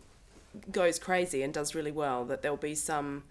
goes 0.71 0.99
crazy 0.99 1.43
and 1.43 1.53
does 1.53 1.75
really 1.75 1.91
well 1.91 2.25
that 2.27 2.43
there'll 2.43 2.57
be 2.57 2.77
some, 2.77 3.25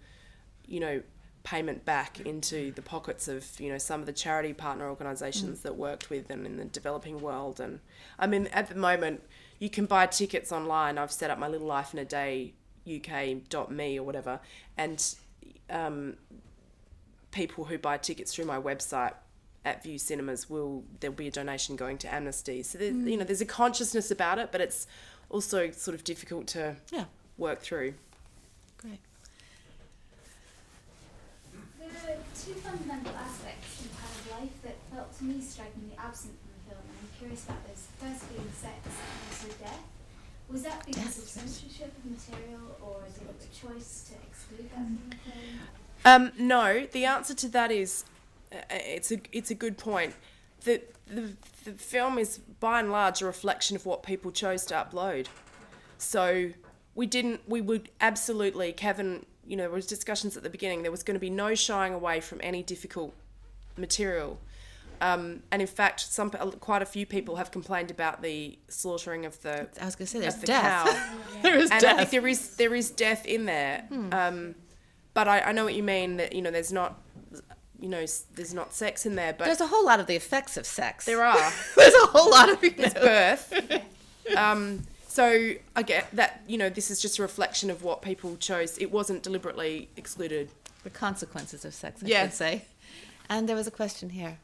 you 0.66 0.78
know, 0.78 1.02
payment 1.42 1.86
back 1.86 2.20
into 2.20 2.70
the 2.72 2.82
pockets 2.82 3.28
of 3.28 3.58
you 3.58 3.70
know 3.70 3.78
some 3.78 4.00
of 4.00 4.06
the 4.06 4.12
charity 4.12 4.52
partner 4.52 4.90
organisations 4.90 5.60
that 5.60 5.76
worked 5.76 6.10
with 6.10 6.28
them 6.28 6.44
in 6.44 6.58
the 6.58 6.64
developing 6.66 7.20
world 7.22 7.58
and 7.58 7.80
I 8.18 8.26
mean 8.26 8.48
at 8.48 8.68
the 8.68 8.74
moment 8.74 9.22
you 9.58 9.70
can 9.70 9.86
buy 9.86 10.06
tickets 10.06 10.52
online 10.52 10.98
I've 10.98 11.12
set 11.12 11.30
up 11.30 11.38
my 11.38 11.48
little 11.48 11.66
life 11.66 11.94
in 11.94 12.00
a 12.00 12.04
day 12.04 12.52
uk.me 12.86 13.98
or 13.98 14.02
whatever 14.02 14.40
and 14.76 15.14
um, 15.70 16.16
people 17.30 17.64
who 17.64 17.78
buy 17.78 17.96
tickets 17.96 18.34
through 18.34 18.44
my 18.46 18.58
website 18.58 19.12
at 19.64 19.82
Vue 19.82 19.98
Cinemas 19.98 20.48
will 20.48 20.84
there'll 21.00 21.14
be 21.14 21.28
a 21.28 21.30
donation 21.30 21.76
going 21.76 21.98
to 21.98 22.12
Amnesty 22.12 22.62
so 22.62 22.78
there, 22.78 22.92
mm. 22.92 23.10
you 23.10 23.16
know 23.16 23.24
there's 23.24 23.40
a 23.40 23.46
consciousness 23.46 24.10
about 24.10 24.38
it 24.38 24.50
but 24.52 24.60
it's 24.60 24.86
also 25.28 25.70
sort 25.72 25.94
of 25.94 26.04
difficult 26.04 26.46
to 26.48 26.76
Yeah. 26.90 27.04
work 27.36 27.60
through 27.60 27.94
Great. 28.78 29.00
There 31.80 31.88
are 31.88 32.22
two 32.38 32.54
fundamental 32.62 33.12
aspects 33.16 33.80
of 33.84 33.90
Pan 33.98 34.06
of 34.06 34.40
Life 34.40 34.56
that 34.62 34.76
felt 34.94 35.18
to 35.18 35.24
me 35.24 35.40
strikingly 35.40 35.96
absent 35.98 36.34
from 36.38 36.50
the 36.54 36.62
film, 36.70 36.84
and 36.86 36.96
I'm 37.02 37.10
curious 37.18 37.44
about 37.44 37.66
those. 37.66 37.82
First 37.98 38.22
being 38.30 38.52
sex 38.54 38.78
and 38.86 39.18
also 39.26 39.50
death. 39.58 39.82
Was 40.48 40.62
that 40.62 40.86
because 40.86 41.18
of 41.18 41.24
censorship 41.28 41.92
of 41.92 42.04
material, 42.06 42.78
or 42.80 43.02
is 43.08 43.18
it 43.18 43.26
a 43.28 43.50
choice 43.50 44.08
to 44.08 44.14
exclude 44.30 44.70
that 44.70 44.78
from 44.78 45.10
the 45.10 45.16
film? 45.26 45.58
Um, 46.04 46.32
no, 46.38 46.86
the 46.92 47.04
answer 47.04 47.34
to 47.34 47.48
that 47.48 47.70
is 47.70 48.04
uh, 48.52 48.56
it's 48.70 49.12
a 49.12 49.18
it's 49.32 49.50
a 49.50 49.54
good 49.54 49.78
point. 49.78 50.14
The, 50.64 50.82
the 51.06 51.32
the 51.64 51.72
film 51.72 52.18
is 52.18 52.38
by 52.38 52.80
and 52.80 52.90
large 52.90 53.22
a 53.22 53.26
reflection 53.26 53.76
of 53.76 53.86
what 53.86 54.02
people 54.02 54.30
chose 54.30 54.64
to 54.66 54.74
upload. 54.74 55.26
So 55.98 56.50
we 56.94 57.06
didn't 57.06 57.40
we 57.48 57.60
would 57.60 57.90
absolutely 58.00 58.72
Kevin, 58.72 59.26
you 59.46 59.56
know, 59.56 59.64
there 59.64 59.70
was 59.70 59.86
discussions 59.86 60.36
at 60.36 60.42
the 60.42 60.50
beginning. 60.50 60.82
There 60.82 60.90
was 60.90 61.02
going 61.02 61.16
to 61.16 61.20
be 61.20 61.30
no 61.30 61.54
shying 61.54 61.94
away 61.94 62.20
from 62.20 62.40
any 62.42 62.62
difficult 62.62 63.14
material. 63.76 64.38
Um, 65.00 65.42
and 65.52 65.62
in 65.62 65.68
fact, 65.68 66.00
some 66.00 66.30
quite 66.30 66.82
a 66.82 66.86
few 66.86 67.06
people 67.06 67.36
have 67.36 67.52
complained 67.52 67.90
about 67.90 68.20
the 68.20 68.58
slaughtering 68.68 69.26
of 69.26 69.40
the. 69.42 69.68
I 69.80 69.84
was 69.84 69.94
going 69.94 70.06
to 70.06 70.12
say 70.12 70.18
there's 70.18 70.36
the 70.36 70.46
death. 70.46 70.86
cow. 70.86 71.14
there 71.42 71.56
is 71.56 71.70
and 71.70 71.80
death. 71.80 71.94
I 71.94 71.98
think 71.98 72.10
there 72.10 72.26
is 72.26 72.56
there 72.56 72.74
is 72.74 72.90
death 72.90 73.24
in 73.24 73.44
there. 73.44 73.84
Um, 74.10 74.56
but 75.18 75.26
I, 75.26 75.40
I 75.40 75.52
know 75.52 75.64
what 75.64 75.74
you 75.74 75.82
mean 75.82 76.16
that 76.18 76.32
you 76.32 76.42
know 76.42 76.52
there's 76.52 76.72
not 76.72 76.90
you 77.80 77.88
know 77.88 78.04
there's 78.36 78.54
not 78.54 78.72
sex 78.72 79.04
in 79.04 79.14
there, 79.16 79.32
but 79.36 79.46
There's 79.46 79.60
a 79.60 79.66
whole 79.66 79.84
lot 79.84 79.98
of 79.98 80.06
the 80.06 80.14
effects 80.14 80.56
of 80.56 80.64
sex. 80.64 81.06
there 81.06 81.24
are 81.24 81.52
There's 81.76 81.94
a 81.94 82.06
whole 82.14 82.30
lot 82.30 82.48
of 82.50 82.62
you 82.62 82.70
know. 82.76 82.90
birth. 83.12 83.46
Um, 84.36 84.84
so 85.08 85.24
I 85.74 85.82
get 85.82 86.02
that 86.12 86.42
you 86.46 86.58
know 86.58 86.68
this 86.78 86.90
is 86.92 87.00
just 87.00 87.18
a 87.18 87.22
reflection 87.22 87.70
of 87.70 87.82
what 87.82 88.02
people 88.02 88.36
chose. 88.36 88.76
It 88.78 88.90
wasn't 88.92 89.22
deliberately 89.28 89.88
excluded. 89.96 90.50
the 90.84 90.90
consequences 90.90 91.64
of 91.64 91.72
sex. 91.74 92.02
I 92.04 92.06
Yeah. 92.06 92.22
should 92.24 92.34
say. 92.34 92.52
And 93.28 93.48
there 93.48 93.56
was 93.56 93.66
a 93.66 93.70
question 93.82 94.10
here. 94.10 94.34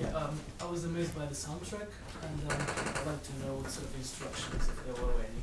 Yeah, 0.00 0.08
um, 0.20 0.40
I 0.60 0.66
was 0.74 0.84
amazed 0.84 1.14
by 1.20 1.26
the 1.26 1.34
soundtrack, 1.34 1.90
and 2.26 2.36
um, 2.50 2.58
I'd 2.58 3.06
like 3.10 3.22
to 3.30 3.32
know 3.42 3.52
what 3.60 3.70
sort 3.70 3.86
of 3.90 3.94
instructions, 4.04 4.62
if 4.72 4.78
there 4.86 4.96
were 5.04 5.12
any, 5.28 5.42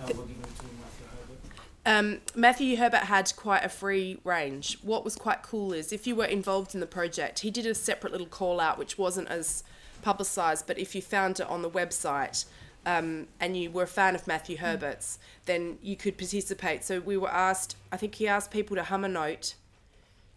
uh, 0.00 0.06
were 0.18 0.26
given 0.32 0.50
to 0.60 0.66
Matthew 0.82 1.06
Herbert. 1.12 1.42
Um, 1.84 2.20
Matthew 2.34 2.76
Herbert 2.76 3.04
had 3.04 3.34
quite 3.36 3.64
a 3.64 3.68
free 3.68 4.18
range. 4.22 4.78
What 4.82 5.04
was 5.04 5.16
quite 5.16 5.42
cool 5.42 5.72
is 5.72 5.92
if 5.92 6.06
you 6.06 6.14
were 6.14 6.24
involved 6.24 6.74
in 6.74 6.80
the 6.80 6.86
project, 6.86 7.40
he 7.40 7.50
did 7.50 7.66
a 7.66 7.74
separate 7.74 8.12
little 8.12 8.26
call 8.26 8.60
out, 8.60 8.78
which 8.78 8.96
wasn't 8.96 9.28
as 9.28 9.64
publicised, 10.00 10.66
but 10.66 10.78
if 10.78 10.94
you 10.94 11.02
found 11.02 11.40
it 11.40 11.46
on 11.48 11.62
the 11.62 11.70
website 11.70 12.44
um, 12.86 13.26
and 13.40 13.56
you 13.56 13.70
were 13.70 13.84
a 13.84 13.88
fan 13.88 14.14
of 14.14 14.26
Matthew 14.26 14.58
Herbert's, 14.58 15.18
then 15.46 15.78
you 15.82 15.96
could 15.96 16.16
participate. 16.16 16.84
So 16.84 17.00
we 17.00 17.16
were 17.16 17.30
asked, 17.30 17.76
I 17.90 17.96
think 17.96 18.14
he 18.14 18.28
asked 18.28 18.50
people 18.52 18.76
to 18.76 18.84
hum 18.84 19.04
a 19.04 19.08
note, 19.08 19.54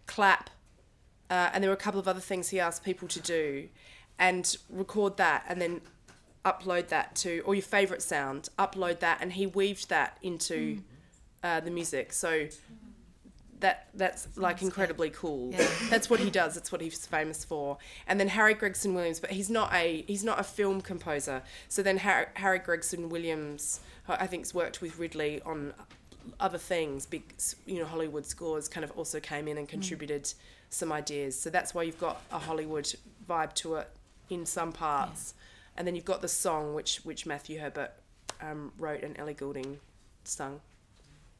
clap, 0.08 0.50
uh, 1.30 1.50
and 1.54 1.64
there 1.64 1.70
were 1.70 1.76
a 1.76 1.78
couple 1.78 2.00
of 2.00 2.08
other 2.08 2.20
things 2.20 2.50
he 2.50 2.60
asked 2.60 2.84
people 2.84 3.08
to 3.10 3.20
do, 3.20 3.70
and 4.18 4.58
record 4.70 5.18
that, 5.18 5.44
and 5.48 5.62
then 5.62 5.82
upload 6.44 6.88
that 6.88 7.16
to, 7.16 7.40
or 7.42 7.54
your 7.56 7.64
favourite 7.64 8.02
sound, 8.02 8.50
upload 8.58 9.00
that, 9.00 9.20
and 9.22 9.34
he 9.34 9.46
weaved 9.46 9.90
that 9.90 10.18
into 10.22 10.82
uh, 11.46 11.60
the 11.60 11.70
music. 11.70 12.12
So 12.12 12.48
that 13.60 13.88
that's 13.94 14.28
like 14.36 14.62
incredibly 14.62 15.12
cool. 15.12 15.52
Yeah. 15.54 15.68
That's 15.90 16.10
what 16.10 16.20
he 16.20 16.30
does. 16.30 16.56
That's 16.56 16.72
what 16.72 16.82
he's 16.82 17.06
famous 17.06 17.46
for. 17.46 17.78
And 18.08 18.20
then 18.20 18.28
Harry 18.28 18.54
Gregson 18.54 18.94
Williams, 18.94 19.20
but 19.20 19.32
he's 19.32 19.50
not 19.50 19.74
a 19.74 20.04
he's 20.08 20.24
not 20.24 20.40
a 20.40 20.44
film 20.44 20.82
composer. 20.82 21.42
So 21.70 21.82
then 21.82 21.98
Harry, 21.98 22.26
Harry 22.34 22.60
Gregson 22.60 23.10
Williams, 23.10 23.80
I 24.10 24.28
think, 24.28 24.44
has 24.44 24.54
worked 24.54 24.82
with 24.82 25.00
Ridley 25.00 25.42
on 25.46 25.74
other 26.40 26.58
things. 26.58 27.06
Big 27.06 27.24
you 27.66 27.80
know 27.80 27.86
Hollywood 27.86 28.26
scores 28.26 28.68
kind 28.68 28.84
of 28.84 28.92
also 28.98 29.20
came 29.20 29.48
in 29.48 29.58
and 29.58 29.70
contributed 29.70 30.34
some 30.70 30.92
ideas. 30.92 31.40
So 31.40 31.50
that's 31.50 31.74
why 31.74 31.84
you've 31.84 32.00
got 32.00 32.22
a 32.32 32.40
Hollywood 32.40 32.94
vibe 33.30 33.54
to 33.54 33.76
it 33.76 33.90
in 34.30 34.46
some 34.46 34.74
parts. 34.74 35.34
And 35.78 35.88
then 35.88 35.96
you've 35.96 36.06
got 36.06 36.22
the 36.22 36.28
song 36.28 36.74
which 36.74 37.06
which 37.06 37.26
Matthew 37.26 37.60
Herbert 37.60 37.92
um, 38.42 38.74
wrote 38.78 39.04
and 39.04 39.18
Ellie 39.18 39.34
Goulding 39.34 39.80
sung. 40.26 40.60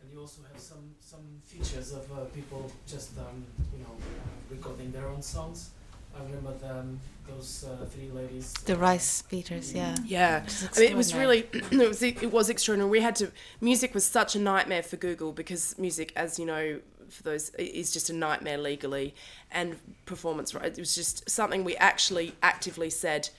And 0.06 0.14
you 0.14 0.22
also 0.22 0.42
have 0.52 0.62
some 0.62 0.94
some 1.00 1.26
features 1.44 1.92
of 1.92 2.12
uh, 2.12 2.26
people 2.26 2.72
just 2.86 3.18
um, 3.18 3.44
you 3.74 3.80
know 3.80 3.90
uh, 3.90 4.56
recording 4.56 4.92
their 4.92 5.08
own 5.08 5.22
songs. 5.22 5.72
I 6.18 6.24
remember 6.24 6.54
the, 6.62 6.80
um, 6.80 7.00
those 7.28 7.66
uh, 7.66 7.86
three 7.86 8.10
ladies. 8.10 8.54
The 8.54 8.78
rice 8.78 9.24
beaters, 9.24 9.74
yeah. 9.74 9.96
Yeah, 10.06 10.46
I 10.76 10.80
mean, 10.80 10.92
it 10.92 10.96
was 10.96 11.14
really 11.14 11.40
it 11.54 11.88
was 11.88 12.04
it 12.04 12.32
was 12.32 12.50
extraordinary. 12.50 12.90
We 12.90 13.02
had 13.02 13.16
to 13.18 13.32
music 13.62 13.94
was 13.94 14.06
such 14.06 14.36
a 14.36 14.40
nightmare 14.40 14.84
for 14.84 14.98
Google 14.98 15.32
because 15.32 15.78
music, 15.80 16.14
as 16.16 16.38
you 16.38 16.46
know, 16.46 16.80
for 17.10 17.24
those 17.24 17.50
is 17.56 17.92
just 17.92 18.10
a 18.10 18.14
nightmare 18.14 18.60
legally 18.60 19.16
and 19.52 19.78
performance. 20.06 20.54
Right, 20.54 20.66
it 20.66 20.78
was 20.78 20.94
just 20.94 21.28
something 21.30 21.64
we 21.64 21.76
actually 21.78 22.36
actively 22.44 22.92
said 22.92 23.30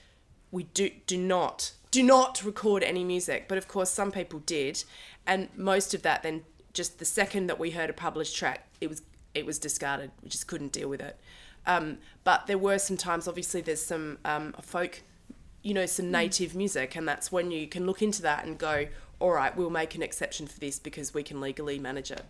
we 0.51 0.63
do 0.63 0.89
do 1.05 1.17
not 1.17 1.71
do 1.91 2.03
not 2.03 2.43
record 2.43 2.83
any 2.83 3.05
music. 3.05 3.47
But 3.47 3.57
of 3.57 3.69
course, 3.69 3.89
some 3.89 4.11
people 4.11 4.39
did, 4.39 4.83
and 5.25 5.47
most 5.55 5.93
of 5.93 6.01
that 6.01 6.23
then 6.23 6.43
just 6.77 6.99
the 6.99 7.05
second 7.05 7.47
that 7.47 7.57
we 7.59 7.71
heard 7.71 7.89
a 7.89 7.93
published 7.93 8.35
track, 8.37 8.67
it 8.79 8.87
was 8.87 9.01
it 9.33 9.45
was 9.45 9.59
discarded. 9.59 10.11
We 10.23 10.29
just 10.29 10.47
couldn't 10.47 10.71
deal 10.71 10.87
with 10.87 11.01
it. 11.01 11.19
Um, 11.65 11.97
but 12.23 12.47
there 12.47 12.57
were 12.57 12.77
some 12.79 12.95
times, 12.95 13.27
obviously, 13.27 13.59
there's 13.61 13.83
some 13.83 14.19
um, 14.23 14.53
folk, 14.61 15.01
you 15.63 15.73
know, 15.73 15.85
some 15.85 16.09
native 16.11 16.55
music, 16.55 16.95
and 16.95 17.05
that's 17.07 17.29
when 17.31 17.51
you 17.51 17.67
can 17.67 17.85
look 17.85 18.01
into 18.01 18.21
that 18.21 18.45
and 18.45 18.57
go, 18.57 18.87
all 19.19 19.31
right, 19.31 19.55
we'll 19.57 19.69
make 19.69 19.93
an 19.95 20.01
exception 20.01 20.47
for 20.47 20.59
this 20.59 20.79
because 20.79 21.13
we 21.13 21.23
can 21.23 21.41
legally 21.41 21.77
manage 21.77 22.09
it. 22.11 22.23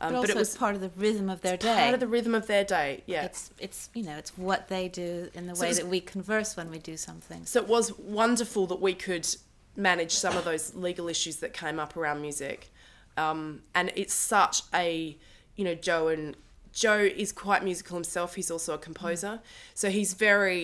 Um, 0.00 0.12
but 0.14 0.18
also 0.20 0.32
it 0.32 0.36
was 0.36 0.56
part 0.56 0.74
of 0.74 0.80
the 0.80 0.90
rhythm 0.96 1.28
of 1.30 1.42
their 1.42 1.54
it's 1.54 1.64
day. 1.64 1.76
part 1.76 1.94
of 1.94 2.00
the 2.00 2.08
rhythm 2.08 2.34
of 2.34 2.46
their 2.46 2.64
day. 2.64 3.02
Yeah, 3.06 3.24
It's 3.26 3.50
it's 3.58 3.90
you 3.94 4.02
know 4.02 4.16
it's 4.16 4.36
what 4.36 4.68
they 4.68 4.88
do 4.88 5.28
in 5.34 5.46
the 5.46 5.54
So 5.54 5.60
way 5.62 5.68
it's- 5.68 5.78
that 5.82 5.88
we 5.90 6.00
converse 6.00 6.56
when 6.56 6.70
we 6.70 6.78
do 6.78 6.96
something. 6.96 7.44
So 7.44 7.60
it 7.60 7.68
was 7.68 7.96
wonderful 7.98 8.66
that 8.68 8.80
we 8.80 8.94
could 8.94 9.28
manage 9.76 10.12
some 10.12 10.36
of 10.38 10.44
those 10.44 10.74
legal 10.74 11.06
issues 11.08 11.36
that 11.36 11.52
came 11.52 11.78
up 11.78 11.96
around 11.98 12.22
music. 12.22 12.72
Um, 13.20 13.62
and 13.74 13.92
it's 13.96 14.14
such 14.14 14.62
a, 14.72 15.16
you 15.56 15.64
know, 15.64 15.74
Joe 15.74 16.08
and 16.08 16.36
Joe 16.72 16.98
is 16.98 17.32
quite 17.32 17.62
musical 17.64 17.96
himself. 17.96 18.34
He's 18.36 18.50
also 18.50 18.74
a 18.74 18.78
composer, 18.78 19.40
so 19.74 19.90
he's 19.90 20.14
very. 20.14 20.62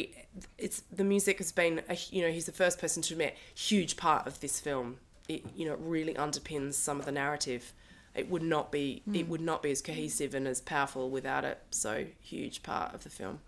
It's 0.58 0.82
the 0.92 1.04
music 1.04 1.38
has 1.38 1.50
been, 1.52 1.82
a, 1.88 1.96
you 2.10 2.22
know, 2.22 2.30
he's 2.30 2.46
the 2.46 2.52
first 2.52 2.78
person 2.78 3.02
to 3.02 3.14
admit 3.14 3.36
huge 3.54 3.96
part 3.96 4.26
of 4.26 4.40
this 4.40 4.60
film. 4.60 4.96
It, 5.28 5.44
you 5.56 5.66
know, 5.66 5.72
it 5.72 5.80
really 5.82 6.14
underpins 6.14 6.74
some 6.74 6.98
of 7.00 7.06
the 7.06 7.12
narrative. 7.12 7.72
It 8.14 8.30
would 8.30 8.42
not 8.42 8.70
be, 8.70 9.02
it 9.12 9.26
Mm. 9.26 9.28
would 9.28 9.40
not 9.40 9.62
be 9.62 9.70
as 9.70 9.82
cohesive 9.82 10.34
and 10.34 10.46
as 10.46 10.60
powerful 10.60 11.10
without 11.10 11.44
it. 11.44 11.58
So 11.70 12.06
huge 12.20 12.62
part 12.62 12.94
of 12.94 13.02
the 13.02 13.10
film. 13.10 13.40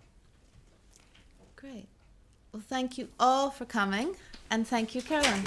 Great. 1.55 1.87
Well, 2.51 2.63
thank 2.67 2.97
you 2.97 3.07
all 3.19 3.49
for 3.51 3.65
coming, 3.65 4.15
and 4.49 4.67
thank 4.67 4.93
you, 4.95 5.01
Caroline. 5.01 5.45